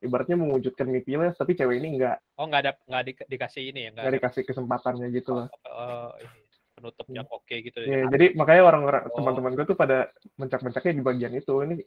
[0.00, 3.90] ibaratnya mewujudkan mimpinya tapi cewek ini nggak Oh nggak ada nggak di- dikasih ini ya
[3.92, 6.40] nggak nggak ada dikasih kesempatannya gitu lah oh, ini,
[6.72, 7.78] penutup yang oke gitu.
[7.84, 9.20] Ya, jadi makanya orang-orang Oh.
[9.20, 10.08] teman-teman gue tuh pada
[10.40, 11.84] mencak-mencaknya di bagian itu ini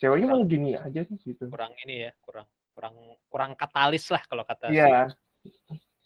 [0.00, 2.94] ceweknya mau gini aja sih gitu kurang ini ya kurang kurang
[3.28, 5.12] kurang katalis lah kalau kata iya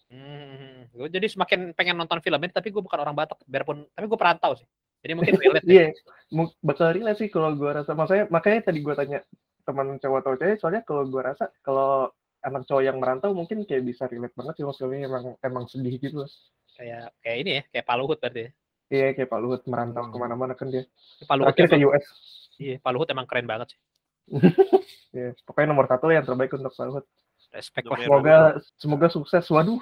[0.06, 4.06] Hmm, gue jadi semakin pengen nonton film ini tapi gue bukan orang Batak biarpun tapi
[4.06, 4.62] gue perantau sih.
[5.02, 5.66] Jadi mungkin relate.
[5.66, 5.70] ya.
[5.74, 5.86] iya
[6.30, 9.18] mu- bakal relate sih kalau gue rasa makanya makanya tadi gue tanya
[9.66, 12.08] teman cowok atau cewek soalnya kalau gue rasa kalau
[12.40, 16.22] anak cowok yang merantau mungkin kayak bisa relate banget sih maksudnya emang emang sedih gitu
[16.22, 16.30] lah
[16.72, 18.40] Kayak kayak ini ya, kayak Pak Luhut berarti.
[18.40, 18.50] ya.
[18.86, 20.12] iya kayak Pak Luhut merantau Hmm.
[20.12, 20.84] ke mana-mana kan dia
[21.20, 22.04] Pak Luhut terakhir ke emang, US
[22.56, 23.80] iya, Pak Luhut emang keren banget sih.
[25.10, 27.06] Iya, pokoknya nomor satu yang terbaik untuk Pak Luhut
[27.48, 27.96] Respect lah.
[27.98, 28.36] Semoga
[28.76, 29.80] semoga sukses waduh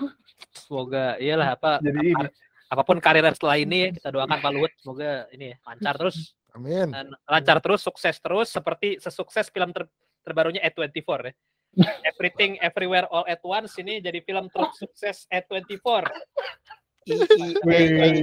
[0.55, 2.31] Semoga iyalah apa jadi ini apa-
[2.65, 6.87] apa pun karir setelah ini kita doakan Pak Luhut semoga ini ya lancar terus Amin.
[6.91, 9.91] dan lancar terus, sukses terus seperti sesukses film ter-
[10.23, 11.33] terbarunya A24 ya.
[12.15, 16.07] Everything Everywhere All at Once ini jadi film tersukses A24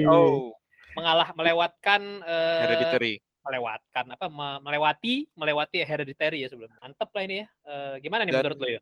[0.07, 0.55] Oh,
[0.97, 3.13] mengalah melewatkan eh, Hereditary.
[3.41, 6.71] melewatkan apa me- melewati melewati Hereditary ya sebelum.
[6.79, 7.47] Mantep lah ini ya.
[7.67, 8.81] Eh, gimana nih Dan- menurut lo ya?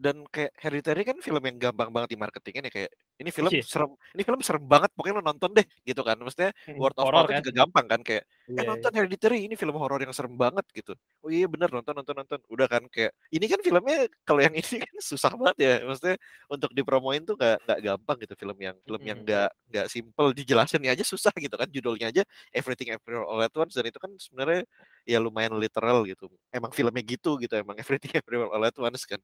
[0.00, 3.62] Dan kayak Hereditary kan film yang gampang banget di marketingin ya kayak ini film Iya.
[3.68, 6.16] serem, ini film serem banget pokoknya lo nonton deh gitu kan.
[6.16, 6.50] Maksudnya
[6.80, 9.78] word of Horor mouth kan juga gampang kan kayak Iya, eh nonton Hereditary ini film
[9.78, 10.96] horor yang serem banget gitu.
[11.22, 12.40] Oh iya bener nonton nonton nonton.
[12.50, 15.72] Udah kan kayak ini kan filmnya kalau yang ini kan susah banget ya.
[15.86, 16.16] Maksudnya
[16.50, 20.82] untuk dipromoin tuh nggak nggak gampang gitu film yang film yang nggak nggak simple dijelasin
[20.82, 24.66] aja susah gitu kan judulnya aja Everything Everywhere All at Once dan itu kan sebenarnya
[25.06, 26.26] ya lumayan literal gitu.
[26.50, 29.20] Emang filmnya gitu gitu emang Everything Everywhere All at Once kan.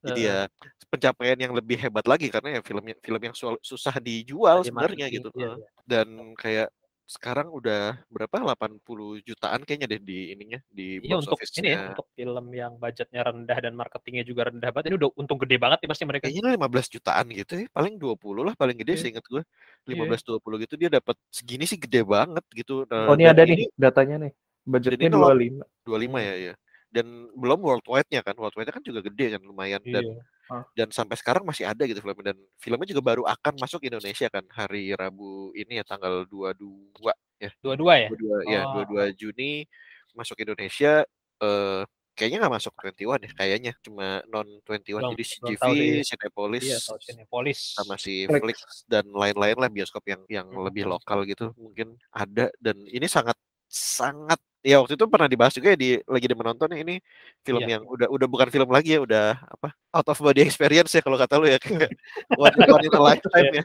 [0.00, 0.48] Jadi Heeh.
[0.48, 5.06] ya pencapaian yang lebih hebat lagi karena ya film film yang susah dijual Di sebenarnya
[5.08, 5.28] gitu.
[5.34, 5.66] iya, iya.
[5.82, 6.68] Dan kayak
[7.04, 8.78] sekarang udah berapa 80
[9.26, 13.26] jutaan kayaknya deh di ininya di Iya box untuk ini ya untuk film yang budgetnya
[13.26, 16.30] rendah dan marketingnya juga rendah banget ini udah untung gede banget nih pasti mereka.
[16.30, 18.14] Kayaknya 15 jutaan gitu ya, paling 20
[18.46, 19.00] lah paling gede Iya.
[19.02, 19.42] seingat gue.
[19.42, 19.90] Iya.
[19.90, 22.86] 15 20 gitu dia dapat segini sih gede banget gitu.
[22.86, 24.32] Nah, oh ini ada nih datanya nih
[24.62, 26.28] budgetnya ini kalau- 25 25 Hmm.
[26.30, 26.54] ya ya.
[26.90, 28.34] Dan belum worldwide-nya kan.
[28.34, 30.02] Worldwide-nya kan juga gede kan lumayan dan
[30.50, 30.62] Iya.
[30.76, 34.42] dan sampai sekarang masih ada gitu filmnya dan filmnya juga baru akan masuk Indonesia kan
[34.50, 37.50] hari Rabu ini ya tanggal 22 ya.
[37.60, 38.08] Dua-dua ya.
[38.10, 38.82] 22 ya Oh.
[38.82, 39.64] 22 Juni
[40.12, 41.06] masuk Indonesia
[41.38, 41.82] eh
[42.12, 46.04] kayaknya nggak masuk 21 ya kayaknya cuma non 21 Belum- jadi CGV.
[46.04, 47.58] Cinepolis Iya, Cinepolis.
[47.72, 48.42] sama si Flix.
[48.42, 50.66] Flix dan lain-lain lah bioskop yang yang Hmm.
[50.66, 55.72] lebih lokal gitu mungkin ada dan ini sangat sangat ya waktu itu pernah dibahas juga
[55.72, 57.00] ya di lagi di menonton ini
[57.40, 57.80] film Iya.
[57.80, 61.16] yang udah udah bukan film lagi ya udah apa out of body experience ya kalau
[61.16, 61.88] kata lu ya kayak
[62.36, 63.64] one, one in a lifetime ya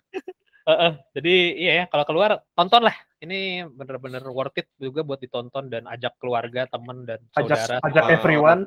[0.66, 2.96] Heeh, jadi iya ya kalau keluar tonton lah.
[3.22, 7.76] Ini bener-bener worth it juga buat ditonton dan ajak keluarga, teman dan ajak saudara.
[7.86, 8.62] ajak Wah, everyone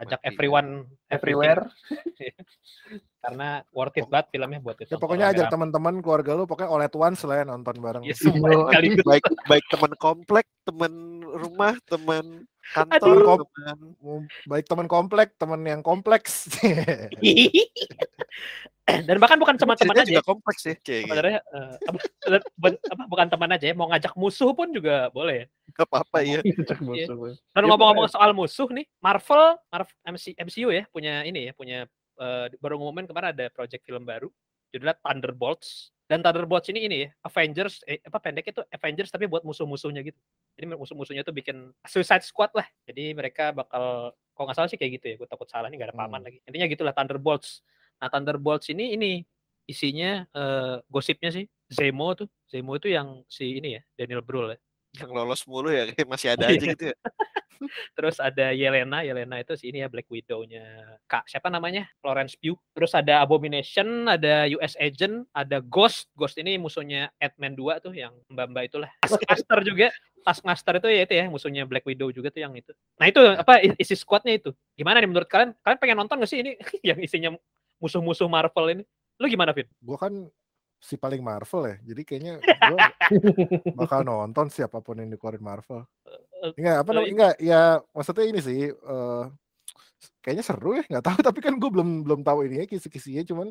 [0.00, 0.68] ajak everyone
[1.08, 1.60] everywhere
[3.24, 5.02] karena worth it banget filmnya buat Ya, ditonton.
[5.02, 8.02] pokoknya ajak teman-teman keluarga lu pokoknya once lah ya nonton bareng.
[8.04, 9.02] Iya, semua Iya.
[9.04, 10.92] baik baik teman komplek teman
[11.24, 12.44] rumah teman
[12.74, 13.36] kantor Aduh.
[13.44, 13.78] teman
[14.44, 16.48] Baik teman komplek, teman yang kompleks.
[18.88, 20.08] dan bahkan bukan cuma teman aja.
[20.08, 21.12] juga kompleks ya kayak gitu.
[21.12, 21.40] Sebenarnya
[22.88, 25.46] apa, bukan teman aja ya, mau ngajak musuh pun juga boleh ya.
[25.76, 26.40] Gak apa-apa ya.
[26.40, 31.78] Dan Ya, ngomong-ngomong soal musuh nih, Marvel, Marvel MC, MCU ya punya ini ya, punya
[32.18, 34.32] eh, baru ngumumin kemarin ada project film baru
[34.72, 35.92] judulnya Thunderbolts.
[36.08, 40.16] Dan Thunderbolts ini ini ya, Avengers eh, apa pendeknya itu Avengers tapi buat musuh-musuhnya gitu.
[40.56, 42.64] Jadi musuh-musuhnya tuh bikin Suicide Squad lah.
[42.88, 45.92] Jadi mereka bakal kalau nggak salah sih kayak gitu ya, gue takut salah nih gak
[45.92, 46.26] ada paman Hmm.
[46.32, 46.38] lagi.
[46.48, 47.60] Intinya gitulah Thunderbolts.
[48.00, 49.10] Nah Thunderbolts ini ini
[49.68, 54.58] isinya eh, gosipnya sih Zemo tuh, Zemo itu yang si ini ya Daniel Brühl ya.
[54.96, 56.56] Yang lolos mulu ya masih ada Iya.
[56.56, 56.96] aja gitu ya
[57.98, 60.62] Terus ada Yelena, Yelena itu si ini ya Black Widow-nya
[61.10, 61.90] Kak siapa namanya?
[61.98, 62.54] Florence Pugh.
[62.70, 66.06] Terus ada Abomination, ada US Agent, ada Ghost.
[66.14, 68.90] Ghost ini musuhnya Ant-Man 2 tuh yang Mbak-mbak itulah.
[69.02, 69.90] Taskmaster juga.
[70.22, 72.70] Taskmaster itu ya itu ya musuhnya Black Widow juga tuh yang itu.
[72.94, 74.54] Nah itu apa isi squadnya itu.
[74.78, 75.50] Gimana nih menurut kalian?
[75.58, 76.54] Kalian pengen nonton gak sih ini
[76.94, 77.34] yang isinya
[77.82, 78.84] musuh-musuh Marvel ini?
[79.18, 79.66] Lu gimana, Vin?
[79.82, 80.14] Gue kan
[80.78, 82.34] si paling Marvel ya, jadi kayaknya
[82.70, 82.78] gue
[83.74, 85.82] bakal nonton siapa pun yang dikeluarin Marvel.
[86.54, 87.10] Enggak apa Eh, namanya?
[87.12, 89.24] Enggak ya maksudnya ini sih eh
[90.22, 93.48] kayaknya seru ya nggak tahu tapi kan gue belum belum tahu ininya kisi-kisinya cuman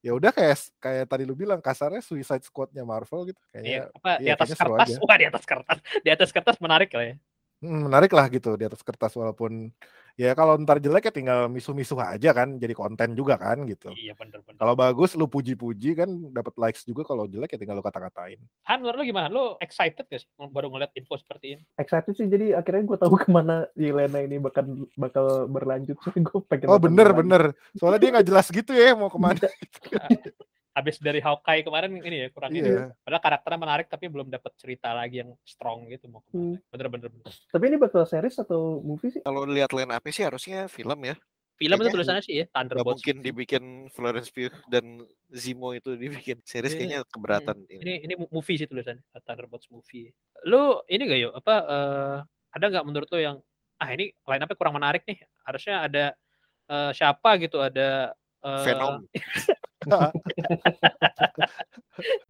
[0.00, 4.10] ya udah kayak kayak tadi lu bilang kasarnya Suicide Squadnya Marvel gitu Iya, kayaknya apa
[4.16, 4.88] di iya, atas kayaknya seru kertas?
[4.88, 4.96] aja.
[5.04, 5.78] Wah, di atas kertas.
[6.00, 7.14] Di atas kertas menarik lah ya.
[7.60, 9.68] Hmm, menarik lah gitu di atas kertas walaupun
[10.16, 13.92] ya kalau ntar jelek ya tinggal misuh-misuh aja kan jadi konten juga kan gitu.
[13.92, 14.56] Iya bener-bener.
[14.56, 18.40] Kalau bagus lu puji-puji kan dapat likes juga kalau jelek ya tinggal lu kata-katain.
[18.64, 19.28] Han, menurut lu gimana?
[19.28, 21.62] Lu excited gak sih baru ngeliat info seperti ini?
[21.76, 26.40] Excited sih jadi akhirnya gue tahu ke mana Yelena ini bakal bakal berlanjut sih gue
[26.48, 26.64] pengen.
[26.64, 27.42] Oh bener bener.
[27.76, 29.36] Soalnya dia nggak jelas gitu ya mau ke mana.
[30.70, 32.70] Habis dari Hawkeye kemarin ini ya kurang ini.
[32.70, 32.94] Iya.
[33.02, 36.38] Padahal karakternya menarik tapi belum dapat cerita lagi yang strong gitu mau ke mana.
[36.38, 36.56] Hmm.
[36.70, 37.08] Bener-bener.
[37.10, 37.34] bener.
[37.50, 39.20] Tapi ini bakal series atau movie sih?
[39.26, 41.18] Kalau lihat line up sih harusnya film ya.
[41.60, 43.04] Film itu tulisannya sih ya Gak Thunderbolts.
[43.04, 46.78] mungkin dibikin Florence Pugh dan Zemo itu dibikin series Iya.
[46.80, 47.80] kayaknya keberatan ini.
[47.84, 50.08] Ini ini movie sih tulisannya Thunderbolts movie.
[50.48, 52.16] Lu ini gak yuk apa eh,
[52.56, 53.36] ada nggak menurut lu yang
[53.76, 55.20] ah ini line up kurang menarik nih.
[55.44, 56.04] Harusnya ada
[56.70, 58.64] eh, siapa gitu ada Ah.
[58.64, 59.08] Fenómeno.